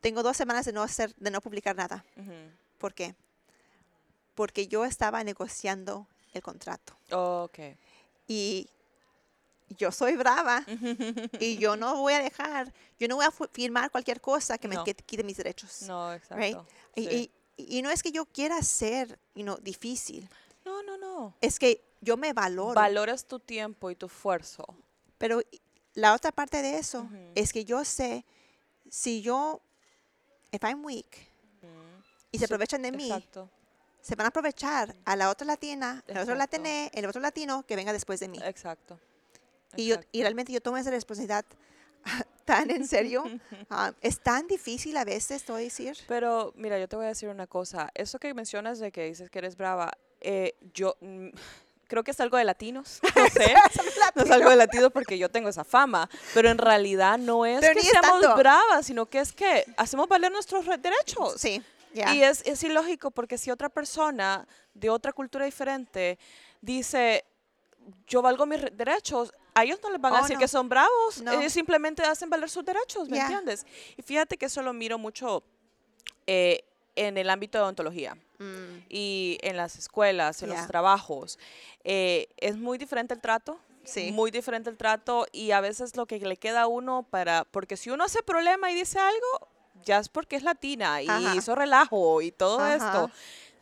Tengo 0.00 0.22
dos 0.22 0.36
semanas 0.36 0.66
de 0.66 0.72
no 0.74 0.82
hacer, 0.82 1.14
de 1.16 1.30
no 1.30 1.40
publicar 1.40 1.74
nada. 1.74 2.04
Ujú. 2.16 2.30
¿Por 2.78 2.92
qué? 2.92 3.14
Porque 4.34 4.66
yo 4.68 4.84
estaba 4.84 5.24
negociando 5.24 6.06
el 6.34 6.42
contrato 6.42 6.94
Oh, 7.12 7.44
ok. 7.48 7.58
y 8.28 8.68
yo 9.70 9.90
soy 9.92 10.16
brava 10.16 10.62
y 11.40 11.56
yo 11.56 11.76
no 11.76 11.96
voy 11.96 12.12
a 12.12 12.18
dejar, 12.18 12.72
yo 12.98 13.08
no 13.08 13.16
voy 13.16 13.24
a 13.24 13.30
firmar 13.52 13.90
cualquier 13.90 14.20
cosa 14.20 14.58
que 14.58 14.68
me 14.68 14.74
No. 14.74 14.84
quite, 14.84 15.22
mis 15.24 15.36
derechos. 15.38 15.82
No, 15.82 16.12
exacto. 16.12 16.36
right? 16.36 16.58
Sí. 16.96 17.00
y- 17.10 17.16
y 17.16 17.30
no 17.56 17.90
es 17.90 18.02
que 18.02 18.12
yo 18.12 18.24
quiera 18.26 18.60
ser 18.62 19.18
you 19.34 19.42
know, 19.42 19.56
difícil, 19.60 20.28
No, 20.64 20.82
no, 20.82 20.96
no. 20.96 21.34
es 21.40 21.58
que 21.58 21.82
yo 22.00 22.16
me 22.16 22.32
valoro. 22.32 22.74
Valoras 22.74 23.24
tu 23.26 23.38
tiempo 23.38 23.90
y 23.90 23.96
tu 23.96 24.06
esfuerzo. 24.06 24.64
Pero 25.18 25.40
y- 25.40 25.60
la 25.94 26.12
otra 26.14 26.32
parte 26.32 26.60
de 26.62 26.78
eso 26.78 27.02
Ujú. 27.02 27.32
es 27.34 27.52
que 27.52 27.64
yo 27.64 27.84
sé, 27.84 28.24
si 28.90 29.22
yo, 29.22 29.60
if 30.50 30.62
I'm 30.62 30.84
weak, 30.84 31.28
y 32.32 32.38
se 32.38 32.46
aprovechan 32.46 32.82
de 32.82 32.90
mí, 32.90 33.06
Exacto. 33.12 33.48
se 34.02 34.16
van 34.16 34.24
a 34.26 34.28
aprovechar 34.28 34.94
a 35.04 35.14
la 35.14 35.30
otra 35.30 35.46
latina, 35.46 36.02
el 36.08 36.18
otro 36.18 36.34
Exacto. 36.34 36.38
latiné, 36.38 36.90
el 36.94 37.06
otro 37.06 37.20
latino 37.20 37.64
que 37.64 37.76
venga 37.76 37.92
después 37.92 38.18
de 38.18 38.26
mí. 38.28 38.38
Exacto. 38.42 38.98
Y, 39.76 39.86
yo, 39.86 39.94
exacto. 39.94 40.08
y 40.12 40.22
realmente 40.22 40.52
yo 40.52 40.60
tomo 40.60 40.76
esa 40.76 40.90
responsabilidad 40.90 41.44
tan 42.44 42.70
en 42.70 42.86
serio. 42.86 43.24
Ah, 43.70 43.92
es 44.02 44.20
tan 44.20 44.46
difícil 44.46 44.96
a 44.96 45.04
veces, 45.04 45.44
te 45.44 45.50
voy 45.52 45.62
a 45.62 45.64
decir. 45.64 45.96
Pero 46.06 46.52
mira, 46.56 46.78
yo 46.78 46.86
te 46.88 46.96
voy 46.96 47.06
a 47.06 47.08
decir 47.08 47.28
una 47.28 47.46
cosa. 47.46 47.90
Eso 47.94 48.18
que 48.18 48.32
mencionas 48.34 48.78
de 48.78 48.92
que 48.92 49.04
dices 49.06 49.30
que 49.30 49.38
eres 49.38 49.56
brava, 49.56 49.90
eh, 50.20 50.54
yo 50.74 50.96
mm, 51.00 51.28
creo 51.88 52.04
que 52.04 52.10
es 52.12 52.20
algo 52.20 52.36
de 52.36 52.44
latinos. 52.44 53.00
No 53.16 53.26
sé. 53.28 53.54
no 54.14 54.22
es 54.22 54.30
algo 54.30 54.50
de 54.50 54.56
latinos 54.56 54.90
porque 54.92 55.16
yo 55.18 55.28
tengo 55.30 55.48
esa 55.48 55.64
fama. 55.64 56.08
Pero 56.34 56.50
en 56.50 56.58
realidad 56.58 57.18
no 57.18 57.46
es 57.46 57.60
Pero 57.60 57.74
que 57.74 57.86
seamos 57.86 58.20
tanto. 58.20 58.36
bravas, 58.36 58.86
sino 58.86 59.06
que 59.06 59.20
es 59.20 59.32
que 59.32 59.64
hacemos 59.76 60.06
valer 60.08 60.30
nuestros 60.30 60.66
re- 60.66 60.78
derechos. 60.78 61.34
Sí, 61.38 61.62
ya. 61.94 62.14
Y 62.14 62.22
es, 62.22 62.42
es 62.46 62.62
ilógico 62.62 63.10
porque 63.10 63.38
si 63.38 63.50
otra 63.50 63.68
persona 63.70 64.46
de 64.74 64.90
otra 64.90 65.12
cultura 65.12 65.44
diferente 65.46 66.18
dice, 66.60 67.24
yo 68.06 68.22
valgo 68.22 68.46
mis 68.46 68.60
re- 68.60 68.70
derechos, 68.70 69.32
a 69.54 69.64
ellos 69.64 69.78
no 69.82 69.90
les 69.90 70.00
van 70.00 70.12
a 70.14 70.18
Oh, 70.18 70.22
decir 70.22 70.34
no. 70.36 70.40
que 70.40 70.48
son 70.48 70.68
bravos, 70.68 71.22
No. 71.22 71.32
ellos 71.32 71.52
simplemente 71.52 72.02
hacen 72.02 72.28
valer 72.30 72.50
sus 72.50 72.64
derechos, 72.64 73.08
¿me 73.08 73.18
entiendes? 73.20 73.64
Y 73.96 74.02
fíjate 74.02 74.36
que 74.36 74.46
eso 74.46 74.62
lo 74.62 74.72
miro 74.72 74.98
mucho 74.98 75.42
eh, 76.26 76.64
en 76.96 77.18
el 77.18 77.28
ámbito 77.30 77.58
de 77.58 77.64
odontología 77.64 78.16
Mm, 78.38 78.78
y 78.88 79.38
en 79.42 79.56
las 79.56 79.76
escuelas, 79.76 80.42
en 80.42 80.50
Ya. 80.50 80.56
los 80.56 80.66
trabajos. 80.66 81.38
Eh, 81.84 82.28
es 82.36 82.56
muy 82.56 82.78
diferente 82.78 83.14
el 83.14 83.20
trato. 83.20 83.58
Sí. 83.84 84.10
Muy 84.12 84.30
diferente 84.30 84.70
el 84.70 84.76
trato 84.76 85.26
y 85.30 85.50
a 85.52 85.60
veces 85.60 85.94
lo 85.96 86.06
que 86.06 86.18
le 86.18 86.36
queda 86.36 86.62
a 86.62 86.66
uno 86.66 87.02
para, 87.08 87.44
porque 87.44 87.76
si 87.76 87.90
uno 87.90 88.04
hace 88.04 88.22
problema 88.22 88.70
y 88.72 88.74
dice 88.74 88.98
algo, 88.98 89.48
ya 89.84 89.98
es 89.98 90.08
porque 90.08 90.36
es 90.36 90.42
latina 90.42 91.02
y 91.02 91.08
Ajá. 91.08 91.34
hizo 91.36 91.54
relajo 91.54 92.22
y 92.22 92.32
todo 92.32 92.58
Ajá. 92.60 92.74
esto. 92.76 93.10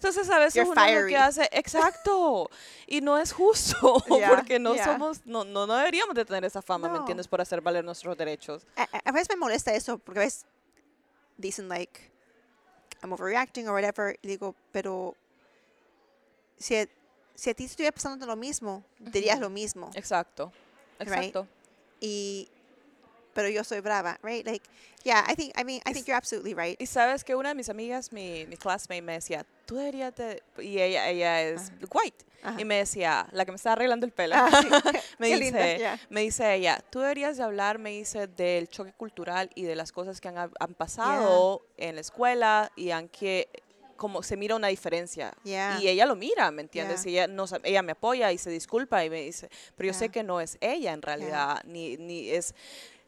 Entonces 0.02 0.28
a 0.30 0.38
veces 0.40 0.54
You're 0.56 0.68
uno 0.68 0.80
lo 0.80 1.06
que 1.06 1.16
hace, 1.16 1.48
exacto, 1.52 2.50
y 2.88 3.00
no 3.00 3.16
es 3.18 3.32
justo, 3.32 4.02
Ya, 4.18 4.30
porque 4.30 4.58
no 4.58 4.74
ya. 4.74 4.84
somos, 4.84 5.24
no, 5.24 5.44
no, 5.44 5.64
no 5.64 5.76
deberíamos 5.76 6.16
de 6.16 6.24
tener 6.24 6.44
esa 6.44 6.60
fama, 6.60 6.88
¿me 6.88 6.94
No. 6.94 7.00
entiendes? 7.00 7.28
Por 7.28 7.40
hacer 7.40 7.60
valer 7.60 7.84
nuestros 7.84 8.16
derechos. 8.16 8.66
a, 8.74 8.88
a- 9.04 9.12
veces 9.12 9.28
me 9.30 9.36
molesta 9.36 9.72
eso, 9.72 9.98
porque 9.98 10.18
a 10.18 10.24
veces 10.24 10.44
dicen, 11.36 11.68
like, 11.68 12.10
I'm 13.00 13.12
overreacting 13.12 13.68
or 13.68 13.74
whatever. 13.74 14.18
Y 14.22 14.26
digo, 14.26 14.56
pero 14.72 15.14
si 16.58 16.74
a, 16.76 16.88
si 17.36 17.50
a 17.50 17.54
ti 17.54 17.64
estuviera 17.64 17.92
pasando 17.92 18.26
lo 18.26 18.34
mismo, 18.34 18.82
dirías 18.98 19.38
lo 19.38 19.50
mismo. 19.50 19.88
Exacto, 19.94 20.52
Right. 20.98 21.08
exacto. 21.12 21.46
Y, 22.00 22.48
pero 23.34 23.48
yo 23.48 23.64
soy 23.64 23.80
brava, 23.80 24.18
right? 24.22 24.46
Like, 24.46 24.64
yeah, 25.04 25.24
I 25.28 25.34
think, 25.34 25.52
I 25.58 25.64
mean, 25.64 25.80
I 25.86 25.92
think 25.92 26.06
you're 26.06 26.16
absolutely 26.16 26.54
right. 26.54 26.80
Y 26.80 26.86
sabes 26.86 27.24
que 27.24 27.34
una 27.34 27.50
de 27.50 27.54
mis 27.54 27.68
amigas, 27.68 28.12
mi, 28.12 28.46
mi 28.46 28.56
classmate, 28.56 29.02
me 29.02 29.14
decía, 29.14 29.44
tú 29.66 29.76
deberías 29.76 30.14
de... 30.16 30.42
Y 30.58 30.78
ella, 30.80 31.08
ella 31.08 31.42
es 31.42 31.72
white. 31.92 32.24
Ajá. 32.44 32.60
Y 32.60 32.64
me 32.64 32.76
decía, 32.76 33.28
la 33.32 33.44
que 33.44 33.52
me 33.52 33.56
estaba 33.56 33.74
arreglando 33.74 34.04
el 34.04 34.10
pelo, 34.12 34.34
Ah, 34.36 34.50
sí. 34.62 34.68
me, 35.18 35.28
Qué 35.28 35.34
dice, 35.36 35.44
linda, 35.44 35.76
ya. 35.76 36.00
me 36.10 36.22
dice 36.22 36.54
ella, 36.54 36.82
tú 36.90 36.98
deberías 37.00 37.36
de 37.36 37.44
hablar, 37.44 37.78
me 37.78 37.90
dice, 37.90 38.26
del 38.26 38.68
choque 38.68 38.92
cultural 38.92 39.50
y 39.54 39.62
de 39.62 39.76
las 39.76 39.92
cosas 39.92 40.20
que 40.20 40.28
han, 40.28 40.36
han 40.38 40.74
pasado 40.74 41.62
en 41.76 41.94
la 41.94 42.00
escuela 42.00 42.70
y 42.76 42.90
han 42.90 43.08
que 43.08 43.48
como 43.96 44.24
se 44.24 44.36
mira 44.36 44.56
una 44.56 44.66
diferencia 44.66 45.32
Yeah. 45.44 45.78
y 45.80 45.86
ella 45.86 46.06
lo 46.06 46.16
mira, 46.16 46.50
¿me 46.50 46.62
entiendes? 46.62 47.04
Yeah. 47.04 47.12
Y 47.12 47.14
ella, 47.18 47.26
no, 47.28 47.44
ella 47.62 47.82
me 47.82 47.92
apoya 47.92 48.32
y 48.32 48.38
se 48.38 48.50
disculpa 48.50 49.04
y 49.04 49.10
me 49.10 49.20
dice, 49.22 49.48
pero 49.76 49.86
yo 49.86 49.92
sé 49.94 50.06
Yeah. 50.06 50.12
que 50.12 50.22
no 50.24 50.40
es 50.40 50.58
ella 50.60 50.92
en 50.92 51.02
realidad, 51.02 51.62
ni, 51.66 51.96
ni 51.98 52.28
es, 52.30 52.52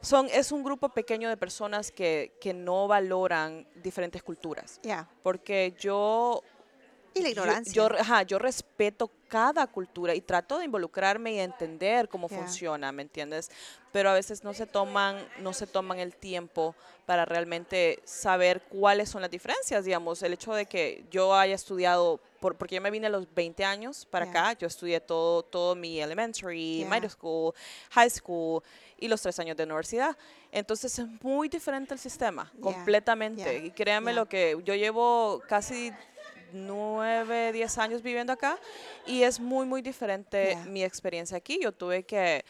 son, 0.04 0.28
es 0.32 0.52
un 0.52 0.62
grupo 0.62 0.88
pequeño 0.90 1.28
de 1.28 1.36
personas 1.36 1.90
que, 1.90 2.36
que 2.40 2.54
no 2.54 2.86
valoran 2.86 3.66
diferentes 3.82 4.22
culturas. 4.22 4.80
Yeah. 4.82 5.08
Porque 5.22 5.74
yo 5.78 6.42
Y 7.14 7.20
la 7.20 7.28
yo- 7.28 7.30
ignorancia. 7.32 7.72
Yo, 7.72 7.86
ajá, 7.98 8.22
yo 8.22 8.38
respeto 8.38 9.10
cada 9.28 9.66
cultura 9.66 10.14
y 10.14 10.20
trato 10.20 10.58
de 10.58 10.64
involucrarme 10.64 11.32
y 11.34 11.38
entender 11.40 12.08
cómo 12.08 12.28
Yeah. 12.28 12.38
funciona, 12.38 12.92
¿me 12.92 13.02
entiendes? 13.02 13.50
Pero 13.92 14.10
a 14.10 14.14
veces 14.14 14.42
no 14.44 14.52
se 14.54 14.66
toman, 14.66 15.16
no 15.38 15.52
se 15.52 15.66
toman 15.66 15.98
el 16.00 16.14
tiempo 16.16 16.74
para 17.06 17.24
realmente 17.24 18.00
saber 18.04 18.62
cuáles 18.62 19.08
son 19.10 19.22
las 19.22 19.30
diferencias, 19.30 19.84
digamos, 19.84 20.22
el 20.22 20.32
hecho 20.32 20.52
de 20.54 20.66
que 20.66 21.04
yo 21.10 21.34
haya 21.34 21.54
estudiado, 21.54 22.20
por- 22.40 22.56
porque 22.56 22.74
yo 22.76 22.80
me 22.80 22.90
vine 22.90 23.06
a 23.06 23.10
los 23.10 23.32
20 23.32 23.64
años 23.64 24.04
para 24.06 24.24
Yeah. 24.26 24.48
acá, 24.48 24.58
yo 24.58 24.66
estudié 24.66 25.00
todo, 25.00 25.42
todo 25.44 25.74
mi 25.76 26.00
elementary, 26.00 26.78
Yeah. 26.78 26.88
middle 26.90 27.10
school, 27.10 27.54
high 27.90 28.10
school 28.10 28.62
y 28.98 29.06
los 29.08 29.20
tres 29.22 29.38
años 29.38 29.56
de 29.56 29.64
universidad. 29.64 30.16
Entonces 30.50 30.98
es 30.98 31.06
muy 31.22 31.48
diferente 31.48 31.94
el 31.94 32.00
sistema, 32.00 32.52
completamente. 32.60 33.58
Y 33.58 33.70
créanme 33.70 34.12
lo 34.12 34.26
que 34.28 34.56
yo 34.64 34.74
llevo 34.74 35.42
casi 35.48 35.92
nueve, 36.54 37.52
diez 37.52 37.76
años 37.78 38.02
viviendo 38.02 38.32
acá 38.32 38.58
y 39.06 39.22
es 39.24 39.38
muy, 39.40 39.66
muy 39.66 39.82
diferente 39.82 40.50
Yeah. 40.54 40.64
mi 40.66 40.82
experiencia 40.84 41.36
aquí. 41.36 41.58
Yo 41.62 41.72
tuve 41.72 42.04
que 42.04 42.44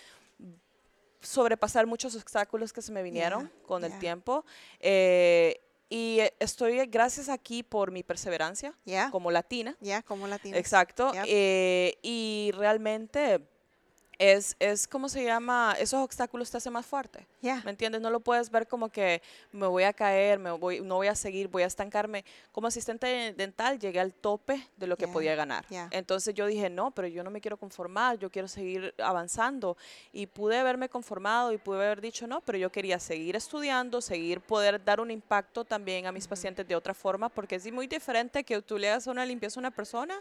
sobrepasar 1.21 1.87
muchos 1.87 2.15
obstáculos 2.17 2.73
que 2.73 2.83
se 2.83 2.93
me 2.93 3.03
vinieron 3.03 3.51
con 3.67 3.85
el 3.85 3.99
tiempo. 3.99 4.45
eh, 4.81 5.61
y 5.91 6.19
estoy 6.41 6.85
gracias 6.87 7.29
aquí 7.29 7.63
por 7.63 7.91
mi 7.93 8.03
perseverancia 8.03 8.75
Yeah. 8.85 9.11
como 9.11 9.31
latina. 9.31 9.77
Yeah, 9.81 10.03
como 10.03 10.27
latino. 10.27 10.57
Exacto. 10.57 11.13
Eh, 11.27 11.99
y 12.03 12.51
realmente 12.57 13.41
es, 14.19 14.57
es, 14.59 14.87
¿cómo 14.87 15.09
se 15.09 15.25
llama? 15.25 15.75
Esos 15.79 16.01
obstáculos 16.01 16.51
te 16.51 16.57
hacen 16.59 16.73
más 16.73 16.87
fuerte. 16.87 17.27
Yeah. 17.41 17.61
¿Me 17.65 17.71
entiendes? 17.71 18.01
No 18.01 18.11
lo 18.11 18.21
puedes 18.21 18.51
ver 18.51 18.67
como 18.67 18.89
que 18.89 19.23
me 19.53 19.67
voy 19.67 19.83
a 19.85 19.93
caer, 19.93 20.39
me 20.39 20.51
voy, 20.53 20.81
no 20.81 20.97
voy 20.97 21.09
a 21.09 21.15
seguir, 21.15 21.49
voy 21.49 21.63
a 21.63 21.67
estancarme. 21.67 22.25
Como 22.53 22.67
asistente 22.69 23.35
dental 23.37 23.79
llegué 23.79 24.01
al 24.01 24.13
tope 24.15 24.69
de 24.77 24.87
lo 24.87 24.97
que 24.97 25.05
Yeah, 25.05 25.13
podía 25.13 25.35
ganar. 25.35 25.67
yeah. 25.69 25.89
Entonces 25.91 26.35
yo 26.35 26.47
dije, 26.47 26.71
no, 26.71 26.91
pero 26.93 27.09
yo 27.09 27.23
no 27.23 27.31
me 27.31 27.41
quiero 27.41 27.57
conformar, 27.57 28.19
yo 28.19 28.31
quiero 28.31 28.49
seguir 28.49 28.95
avanzando. 28.99 29.77
Y 30.13 30.27
pude 30.27 30.59
haberme 30.59 30.89
conformado 30.89 31.53
y 31.53 31.59
pude 31.59 31.85
haber 31.85 32.01
dicho, 32.01 32.27
no, 32.27 32.41
pero 32.41 32.57
yo 32.59 32.71
quería 32.71 32.99
seguir 32.99 33.37
estudiando, 33.37 34.01
seguir 34.01 34.41
poder 34.41 34.83
dar 34.83 35.01
un 35.01 35.11
impacto 35.11 35.65
también 35.65 36.07
a 36.07 36.13
mis 36.13 36.27
pacientes 36.27 36.67
de 36.67 36.77
otra 36.77 36.95
forma, 36.95 37.29
porque 37.29 37.57
es 37.57 37.71
muy 37.73 37.87
diferente 37.87 38.45
que 38.45 38.61
tú 38.63 38.79
le 38.79 38.89
hagas 38.91 39.07
una 39.07 39.27
limpieza 39.27 39.59
a 39.59 39.63
una 39.63 39.71
persona 39.71 40.15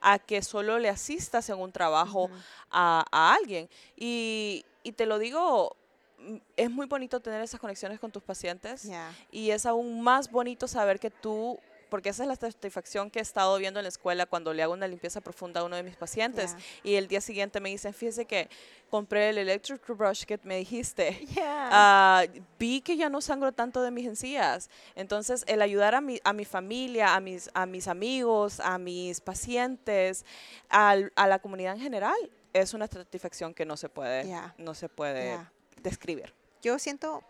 a 0.00 0.18
que 0.18 0.42
solo 0.42 0.78
le 0.78 0.88
asistas 0.88 1.48
en 1.50 1.58
un 1.58 1.70
trabajo 1.72 2.30
a, 2.70 3.04
a 3.12 3.33
alguien. 3.34 3.68
Y, 3.96 4.64
y 4.82 4.92
te 4.92 5.06
lo 5.06 5.18
digo, 5.18 5.76
mm, 6.18 6.36
es 6.56 6.70
muy 6.70 6.86
bonito 6.86 7.20
tener 7.20 7.40
esas 7.42 7.60
conexiones 7.60 7.98
con 8.00 8.10
tus 8.10 8.22
pacientes 8.22 8.84
Yeah. 8.84 9.12
y 9.30 9.50
es 9.50 9.66
aún 9.66 10.00
más 10.02 10.30
bonito 10.30 10.66
saber 10.68 10.98
que 11.00 11.10
tú, 11.10 11.58
porque 11.90 12.08
esa 12.08 12.24
es 12.24 12.28
la 12.28 12.34
satisfacción 12.34 13.08
que 13.08 13.20
he 13.20 13.22
estado 13.22 13.56
viendo 13.58 13.78
en 13.78 13.84
la 13.84 13.88
escuela 13.88 14.26
cuando 14.26 14.52
le 14.52 14.64
hago 14.64 14.72
una 14.72 14.88
limpieza 14.88 15.20
profunda 15.20 15.60
a 15.60 15.64
uno 15.64 15.76
de 15.76 15.84
mis 15.84 15.94
pacientes 15.94 16.56
y 16.82 16.94
el 16.94 17.06
día 17.06 17.20
siguiente 17.20 17.60
me 17.60 17.68
dicen, 17.68 17.94
fíjese 17.94 18.24
que 18.24 18.48
compré 18.90 19.28
el 19.28 19.38
electric 19.38 19.86
brush 19.96 20.24
que 20.24 20.40
me 20.42 20.56
dijiste. 20.56 21.24
Yeah. 21.36 21.68
Ah, 21.70 22.24
vi 22.58 22.80
que 22.80 22.96
ya 22.96 23.08
no 23.08 23.20
sangro 23.20 23.52
tanto 23.52 23.80
de 23.80 23.92
mis 23.92 24.06
encías. 24.06 24.70
Entonces, 24.96 25.44
el 25.46 25.62
ayudar 25.62 25.94
a 25.94 26.00
mi, 26.00 26.18
a 26.24 26.32
mi 26.32 26.44
familia, 26.44 27.14
a 27.14 27.20
mis, 27.20 27.48
a 27.54 27.64
mis 27.64 27.86
amigos, 27.86 28.58
a 28.60 28.76
mis 28.78 29.20
pacientes, 29.20 30.24
al- 30.68 31.12
a 31.14 31.28
la 31.28 31.38
comunidad 31.38 31.74
en 31.74 31.80
general, 31.80 32.16
es 32.54 32.72
una 32.72 32.86
satisfacción 32.86 33.52
que 33.52 33.66
no 33.66 33.76
se 33.76 33.88
puede, 33.90 34.24
Yeah. 34.26 34.54
no 34.58 34.74
se 34.74 34.88
puede 34.88 35.24
Yeah. 35.24 35.52
describir. 35.82 36.32
Yo 36.62 36.78
siento 36.78 37.22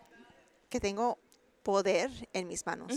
que 0.69 0.79
tengo 0.79 1.19
poder 1.65 2.11
en 2.33 2.47
mis 2.47 2.65
manos. 2.67 2.93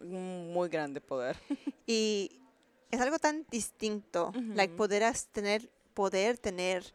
Un 0.00 0.52
muy 0.52 0.68
grande 0.68 1.00
poder. 1.00 1.36
Y 1.86 2.42
es 2.90 3.00
algo 3.00 3.18
tan 3.18 3.46
distinto, 3.50 4.32
like 4.54 4.74
poder 4.74 5.02
tener, 5.32 5.70
poder 5.94 6.36
tener 6.36 6.92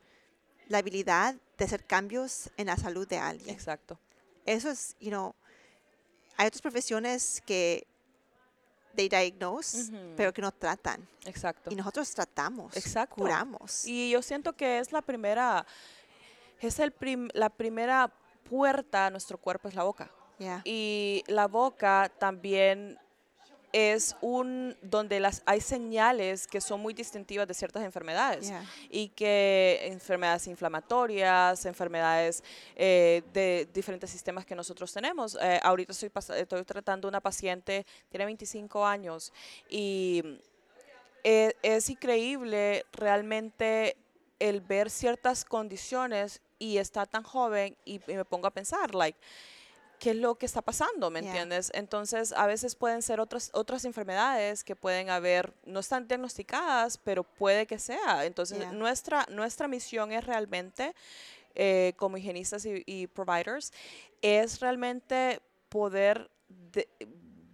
la 0.68 0.78
habilidad 0.80 1.36
de 1.58 1.66
hacer 1.66 1.86
cambios 1.86 2.52
en 2.58 2.68
la 2.68 2.78
salud 2.78 3.08
de 3.08 3.18
alguien. 3.18 3.50
Exacto. 3.56 4.00
Eso 4.46 4.70
es, 4.70 4.96
you 5.00 5.10
know, 5.10 5.34
hay 6.38 6.48
otras 6.48 6.62
profesiones 6.62 7.42
que 7.46 7.88
they 8.96 9.10
diagnose, 9.10 9.92
pero 10.16 10.32
que 10.34 10.42
no 10.42 10.52
tratan. 10.52 11.08
Exacto. 11.26 11.72
Y 11.72 11.76
nosotros 11.76 12.10
tratamos, 12.14 12.76
Exacto. 12.78 13.16
curamos. 13.16 13.86
Y 13.86 14.12
yo 14.12 14.22
siento 14.22 14.54
que 14.54 14.80
es 14.80 14.92
la 14.92 15.02
primera, 15.02 15.66
es 16.60 16.80
el 16.80 16.92
prim- 16.92 17.30
la 17.34 17.50
primera 17.50 18.12
puerta 18.50 19.08
a 19.08 19.10
nuestro 19.10 19.38
cuerpo, 19.38 19.68
es 19.68 19.76
la 19.76 19.84
boca. 19.84 20.10
Yeah. 20.40 20.62
Y 20.66 21.24
la 21.28 21.48
boca 21.48 22.12
también 22.20 22.98
es 23.74 24.16
un 24.22 24.78
donde 24.84 25.20
las 25.20 25.42
hay 25.48 25.60
señales 25.60 26.46
que 26.46 26.62
son 26.62 26.80
muy 26.80 26.94
distintivas 26.94 27.48
de 27.48 27.54
ciertas 27.56 27.84
enfermedades 27.84 28.48
Yeah. 28.50 28.64
y 28.90 29.10
que 29.10 29.80
enfermedades 29.86 30.48
inflamatorias, 30.48 31.66
enfermedades 31.66 32.44
eh, 32.76 33.24
de 33.34 33.68
diferentes 33.74 34.10
sistemas 34.12 34.46
que 34.46 34.54
nosotros 34.56 34.94
tenemos. 34.94 35.36
Eh, 35.42 35.60
ahorita 35.64 35.92
estoy 35.92 36.64
tratando 36.64 37.08
una 37.08 37.20
paciente, 37.20 37.86
tiene 38.10 38.26
25 38.26 38.86
años 38.86 39.34
y 39.68 40.22
eh, 41.24 41.54
es 41.64 41.90
increíble 41.90 42.86
realmente 42.92 43.98
el 44.38 44.62
ver 44.62 44.90
ciertas 44.92 45.46
condiciones 45.46 46.42
y 46.60 46.78
está 46.78 47.06
tan 47.08 47.24
joven 47.24 47.76
y, 47.86 47.96
y 48.12 48.16
me 48.16 48.26
pongo 48.26 48.46
a 48.48 48.52
pensar, 48.52 48.94
like, 48.94 49.18
¿qué 50.04 50.10
es 50.12 50.18
lo 50.18 50.36
que 50.36 50.46
está 50.46 50.62
pasando? 50.62 51.10
¿Me 51.10 51.22
Yeah. 51.22 51.30
entiendes? 51.32 51.72
Entonces, 51.74 52.34
a 52.34 52.46
veces 52.46 52.76
pueden 52.76 53.02
ser 53.02 53.20
otras, 53.22 53.50
otras 53.54 53.86
enfermedades 53.86 54.64
que 54.64 54.76
pueden 54.76 55.10
haber, 55.10 55.54
no 55.66 55.80
están 55.80 56.08
diagnosticadas, 56.08 56.98
pero 56.98 57.24
puede 57.24 57.66
que 57.66 57.80
sea. 57.80 58.26
Entonces, 58.26 58.60
Yeah. 58.60 58.72
nuestra, 58.74 59.26
nuestra 59.30 59.68
misión 59.68 60.12
es 60.12 60.26
realmente, 60.26 60.94
eh, 61.56 61.94
como 61.96 62.18
higienistas 62.18 62.66
y, 62.66 62.84
y 62.86 63.08
providers, 63.08 63.72
es 64.22 64.60
realmente 64.60 65.40
poder 65.70 66.30
de- 66.50 66.90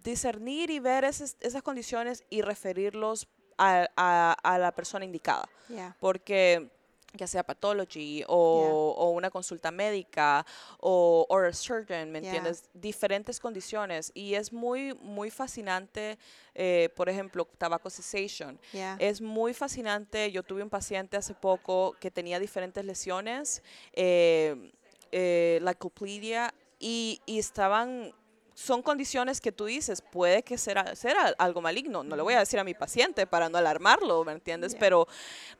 discernir 0.02 0.70
y 0.70 0.78
ver 0.80 1.04
esas, 1.04 1.36
esas 1.40 1.62
condiciones 1.62 2.24
y 2.30 2.42
referirlos 2.42 3.28
a, 3.58 3.86
a- 3.96 4.32
a 4.42 4.58
la 4.58 4.72
persona 4.74 5.04
indicada 5.04 5.48
Yeah. 5.68 5.94
porque 6.00 6.70
ya 7.14 7.26
sea 7.26 7.42
pathology 7.42 8.22
o, 8.28 8.94
o 8.96 9.10
una 9.10 9.30
consulta 9.30 9.70
médica 9.70 10.46
o 10.78 11.26
oral 11.28 11.54
surgeon, 11.54 12.10
¿me 12.12 12.20
Yeah. 12.20 12.36
entiendes? 12.36 12.68
Diferentes 12.74 13.40
condiciones 13.40 14.12
y 14.14 14.34
es 14.34 14.52
muy, 14.52 14.94
muy 15.02 15.30
fascinante, 15.30 16.18
eh, 16.54 16.88
por 16.94 17.08
ejemplo, 17.08 17.46
tobacco 17.58 17.90
cessation. 17.90 18.58
Yeah. 18.72 18.96
Es 19.00 19.20
muy 19.20 19.54
fascinante, 19.54 20.30
yo 20.30 20.42
tuve 20.42 20.62
un 20.62 20.70
paciente 20.70 21.16
hace 21.16 21.34
poco 21.34 21.96
que 21.98 22.10
tenía 22.10 22.38
diferentes 22.38 22.84
lesiones, 22.84 23.62
eh, 23.92 24.70
eh, 25.12 25.58
la 25.62 25.74
copledia, 25.74 26.54
y, 26.78 27.20
y 27.26 27.38
estaban... 27.38 28.14
Son 28.60 28.82
condiciones 28.82 29.40
que 29.40 29.52
tú 29.52 29.64
dices, 29.64 30.02
puede 30.02 30.42
que 30.42 30.58
sea, 30.58 30.94
sea 30.94 31.34
algo 31.38 31.62
maligno. 31.62 32.04
No 32.04 32.14
le 32.14 32.20
voy 32.20 32.34
a 32.34 32.40
decir 32.40 32.58
a 32.60 32.64
mi 32.64 32.74
paciente 32.74 33.26
para 33.26 33.48
no 33.48 33.56
alarmarlo, 33.56 34.22
¿me 34.22 34.32
entiendes? 34.32 34.72
Yeah. 34.72 34.80
Pero 34.80 35.08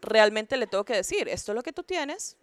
realmente 0.02 0.58
le 0.58 0.66
tengo 0.66 0.84
que 0.84 0.92
decir, 0.96 1.26
esto 1.26 1.52
es 1.52 1.56
lo 1.56 1.62
que 1.62 1.72
tú 1.72 1.82
tienes, 1.82 2.36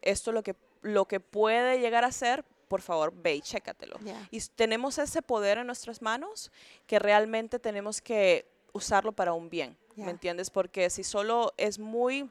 esto 0.00 0.30
es 0.30 0.34
lo 0.34 0.42
que, 0.42 0.56
lo 0.80 1.04
que 1.04 1.20
puede 1.20 1.78
llegar 1.78 2.06
a 2.06 2.12
ser, 2.12 2.42
por 2.68 2.80
favor, 2.80 3.12
ve 3.14 3.34
y 3.34 3.42
chécatelo. 3.42 3.98
Yeah. 3.98 4.28
Y 4.30 4.40
tenemos 4.56 4.96
ese 4.96 5.20
poder 5.20 5.58
en 5.58 5.66
nuestras 5.66 6.00
manos 6.00 6.50
que 6.86 6.98
realmente 6.98 7.58
tenemos 7.58 8.00
que 8.00 8.46
usarlo 8.72 9.12
para 9.12 9.34
un 9.34 9.50
bien, 9.50 9.76
Yeah. 9.94 10.06
¿me 10.06 10.12
entiendes? 10.12 10.48
Porque 10.48 10.88
si 10.88 11.04
solo 11.04 11.52
es 11.58 11.78
muy... 11.78 12.30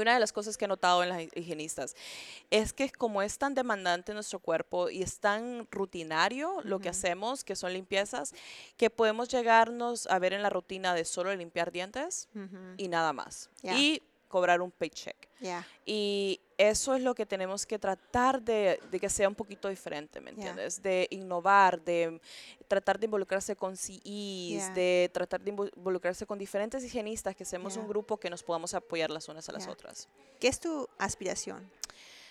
Una 0.00 0.14
de 0.14 0.20
las 0.20 0.32
cosas 0.32 0.56
que 0.56 0.64
he 0.64 0.68
notado 0.68 1.02
en 1.02 1.08
las 1.08 1.20
hi- 1.22 1.30
higienistas 1.34 1.94
es 2.50 2.72
que 2.72 2.90
como 2.90 3.22
es 3.22 3.38
tan 3.38 3.54
demandante 3.54 4.14
nuestro 4.14 4.38
cuerpo 4.38 4.90
y 4.90 5.02
es 5.02 5.18
tan 5.18 5.66
rutinario 5.70 6.60
lo 6.64 6.78
que 6.80 6.88
hacemos, 6.88 7.44
que 7.44 7.56
son 7.56 7.72
limpiezas, 7.72 8.34
que 8.76 8.90
podemos 8.90 9.28
llegarnos 9.28 10.06
a 10.08 10.18
ver 10.18 10.32
en 10.32 10.42
la 10.42 10.50
rutina 10.50 10.94
de 10.94 11.04
solo 11.04 11.34
limpiar 11.34 11.72
dientes 11.72 12.28
y 12.76 12.88
nada 12.88 13.12
más. 13.12 13.50
Yeah. 13.62 13.78
Y 13.78 14.02
cobrar 14.36 14.60
un 14.60 14.70
paycheck. 14.70 15.16
Yeah. 15.40 15.66
Y 15.86 16.40
eso 16.58 16.94
es 16.94 17.02
lo 17.02 17.14
que 17.14 17.24
tenemos 17.24 17.64
que 17.64 17.78
tratar 17.78 18.42
de, 18.42 18.78
de 18.90 19.00
que 19.00 19.08
sea 19.08 19.28
un 19.28 19.34
poquito 19.34 19.68
diferente, 19.68 20.20
¿me 20.20 20.30
Yeah. 20.32 20.38
entiendes? 20.50 20.82
De 20.82 21.06
innovar, 21.10 21.80
de 21.82 22.20
tratar 22.68 22.98
de 22.98 23.06
involucrarse 23.06 23.56
con 23.56 23.76
CEs, 23.76 24.02
Yeah. 24.04 24.70
de 24.74 25.10
tratar 25.12 25.40
de 25.40 25.52
invo- 25.52 25.70
involucrarse 25.74 26.26
con 26.26 26.38
diferentes 26.38 26.84
higienistas, 26.84 27.34
que 27.34 27.44
seamos 27.46 27.72
Yeah. 27.74 27.82
un 27.82 27.88
grupo 27.88 28.18
que 28.18 28.28
nos 28.28 28.42
podamos 28.42 28.74
apoyar 28.74 29.10
las 29.10 29.26
unas 29.28 29.48
a 29.48 29.52
las 29.52 29.62
Yeah. 29.64 29.72
otras. 29.72 30.08
¿Qué 30.38 30.48
es 30.48 30.60
tu 30.60 30.86
aspiración? 30.98 31.70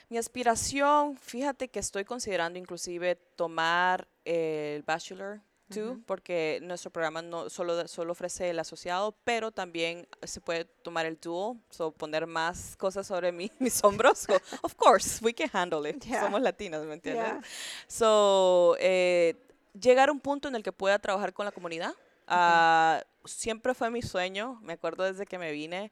Mi 0.09 0.17
aspiración, 0.19 1.17
fíjate 1.17 1.67
que 1.67 1.79
estoy 1.79 2.05
considerando 2.05 2.59
inclusive 2.59 3.15
tomar 3.35 4.07
el 4.23 4.83
Bachelor 4.83 5.41
2, 5.67 5.77
Ujú. 5.93 6.03
porque 6.05 6.59
nuestro 6.61 6.91
programa 6.91 7.21
no 7.21 7.49
solo, 7.49 7.87
solo 7.87 8.11
ofrece 8.11 8.49
el 8.51 8.59
asociado, 8.59 9.15
pero 9.23 9.51
también 9.51 10.07
se 10.23 10.39
puede 10.41 10.65
tomar 10.65 11.05
el 11.05 11.19
dual, 11.19 11.57
so 11.69 11.91
poner 11.91 12.27
más 12.27 12.75
cosas 12.77 13.07
sobre 13.07 13.31
mí, 13.31 13.51
mis 13.59 13.83
hombros. 13.83 14.27
Go, 14.27 14.35
of 14.61 14.75
course, 14.75 15.19
we 15.23 15.33
can 15.33 15.49
handle 15.51 15.89
it. 15.89 16.03
Yeah. 16.05 16.21
Somos 16.23 16.41
latinos, 16.41 16.85
¿me 16.85 16.93
entiendes? 16.93 17.25
Yeah. 17.25 17.41
So, 17.87 18.75
eh, 18.79 19.35
llegar 19.79 20.09
a 20.09 20.11
un 20.11 20.19
punto 20.19 20.47
en 20.47 20.55
el 20.55 20.63
que 20.63 20.71
pueda 20.71 20.99
trabajar 20.99 21.33
con 21.33 21.45
la 21.45 21.51
comunidad. 21.51 21.93
ah, 22.27 23.03
siempre 23.25 23.73
fue 23.73 23.89
mi 23.91 24.01
sueño, 24.01 24.59
me 24.63 24.73
acuerdo 24.73 25.03
desde 25.03 25.25
que 25.25 25.37
me 25.37 25.51
vine, 25.51 25.91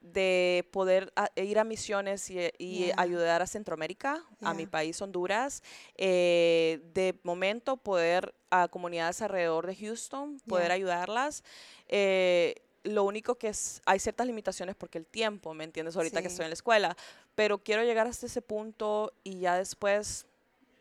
de 0.00 0.68
poder 0.72 1.12
a- 1.16 1.30
ir 1.36 1.58
a 1.58 1.64
misiones 1.64 2.30
y, 2.30 2.38
y 2.58 2.86
Yeah. 2.86 2.94
ayudar 2.98 3.42
a 3.42 3.46
Centroamérica, 3.46 4.22
a 4.42 4.52
mi 4.54 4.62
Yeah. 4.64 4.70
país 4.70 5.02
Honduras. 5.02 5.62
eh, 5.96 6.80
de 6.94 7.18
momento 7.24 7.76
poder 7.76 8.34
a 8.50 8.68
comunidades 8.68 9.20
alrededor 9.22 9.66
de 9.66 9.74
Houston, 9.76 10.38
poder 10.46 10.66
Yeah. 10.68 10.74
ayudarlas. 10.74 11.42
eh, 11.88 12.54
lo 12.84 13.02
único 13.02 13.34
que 13.34 13.48
es, 13.48 13.82
hay 13.84 13.98
ciertas 13.98 14.28
limitaciones 14.28 14.76
porque 14.76 14.98
el 14.98 15.06
tiempo, 15.06 15.52
¿me 15.54 15.64
entiendes? 15.64 15.96
Ahorita 15.96 16.22
que 16.22 16.28
Sí. 16.28 16.34
estoy 16.34 16.44
en 16.44 16.50
la 16.50 16.54
escuela, 16.54 16.96
pero 17.34 17.58
quiero 17.58 17.82
llegar 17.82 18.06
hasta 18.06 18.26
ese 18.26 18.40
punto 18.42 19.12
y 19.24 19.40
ya 19.40 19.56
después 19.56 20.24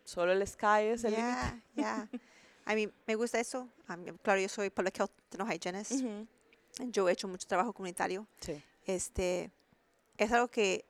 solo 0.03 0.31
el 0.33 0.47
sky 0.47 0.83
es 0.93 1.03
el 1.03 1.13
límite. 1.15 1.27
Yeah, 1.31 1.61
yeah. 1.75 2.09
A 2.65 2.75
mí 2.75 2.87
me 3.07 3.15
gusta 3.15 3.39
eso. 3.39 3.67
Mí- 3.97 4.11
claro, 4.21 4.39
yo 4.39 4.47
soy 4.49 4.69
public 4.69 4.99
health 4.99 5.11
dental 5.31 5.51
hygienist. 5.51 5.93
Ujú, 5.93 6.27
Yo 6.91 7.09
he 7.09 7.13
hecho 7.13 7.27
mucho 7.27 7.47
trabajo 7.47 7.73
comunitario. 7.73 8.27
Sí. 8.39 8.61
Este, 8.85 9.49
es 10.17 10.31
algo 10.31 10.47
que 10.47 10.85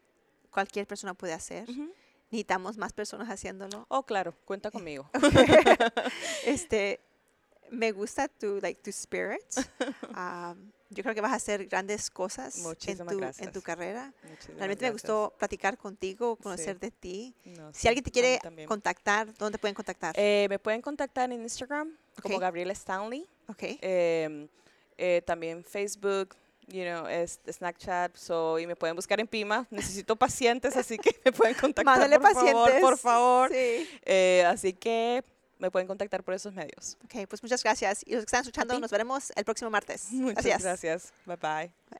cualquier 0.52 0.86
persona 0.86 1.14
puede 1.14 1.32
hacer. 1.32 1.70
Ujú. 1.70 1.94
Necesitamos 2.36 2.78
más 2.78 2.92
personas 2.92 3.30
haciéndolo. 3.30 3.86
Oh, 3.88 4.04
claro, 4.04 4.34
cuenta 4.44 4.70
conmigo. 4.70 5.10
este, 6.46 7.00
me 7.72 7.94
gusta 7.94 8.28
tu, 8.28 8.60
like, 8.62 8.82
tu 8.82 8.90
spirit. 8.90 9.42
Um, 10.16 10.72
yo 10.92 11.04
creo 11.04 11.14
que 11.14 11.20
vas 11.20 11.34
a 11.34 11.36
hacer 11.36 11.66
grandes 11.68 12.10
cosas 12.10 12.58
en 12.58 12.98
tu, 13.08 13.24
en 13.38 13.52
tu 13.52 13.62
carrera. 13.62 14.14
Muchísimas 14.24 14.58
Realmente 14.58 14.86
me 14.86 14.92
gustó 14.92 15.34
platicar 15.38 15.78
contigo, 15.78 16.38
conocer 16.38 16.80
de 16.80 16.92
ti. 16.92 17.36
No, 17.44 17.74
Si 17.74 17.82
sí, 17.82 17.88
alguien 17.90 18.04
te 18.04 18.12
quiere 18.12 18.40
contactar, 18.66 19.34
¿dónde 19.38 19.58
pueden 19.58 19.76
contactar? 19.76 20.16
Eh, 20.18 20.48
me 20.50 20.58
pueden 20.58 20.82
contactar 20.82 21.32
en 21.32 21.42
Instagram 21.42 21.98
como. 22.22 22.40
Gabriela 22.40 22.72
Stanley. 22.72 23.28
ok. 23.48 23.64
em, 23.82 24.48
eh, 24.98 25.22
también 25.26 25.66
Facebook, 25.66 26.36
you 26.68 26.84
know, 26.84 27.08
es, 27.08 27.40
Snapchat, 27.50 28.16
so, 28.16 28.60
y 28.60 28.68
me 28.68 28.76
pueden 28.76 28.96
buscar 28.96 29.20
en 29.20 29.28
Pima. 29.28 29.68
Necesito 29.70 30.16
pacientes, 30.16 30.76
así 30.76 30.98
que 30.98 31.16
me 31.26 31.32
pueden 31.32 31.56
contactar 31.56 32.00
Mándale 32.00 32.20
por 32.20 32.34
favor, 32.34 32.54
pacientes. 32.54 32.82
por 32.82 32.98
favor. 32.98 33.50
Sí. 33.52 33.90
Eh, 34.04 34.44
así 34.48 34.74
que 34.74 35.24
me 35.60 35.72
pueden 35.72 35.88
contactar 35.88 36.24
por 36.24 36.34
esos 36.34 36.54
medios. 36.54 36.98
Ok, 37.06 37.28
pues 37.30 37.42
muchas 37.42 37.64
gracias. 37.64 38.02
Y 38.06 38.12
los 38.16 38.22
que 38.24 38.28
están 38.28 38.42
escuchando, 38.42 38.80
nos 38.80 38.92
veremos 38.92 39.32
el 39.36 39.46
próximo 39.46 39.70
martes. 39.70 40.12
Muchas 40.12 40.44
Gracias. 40.46 40.64
gracias. 40.64 41.14
Bye 41.26 41.38
bye. 41.38 42.00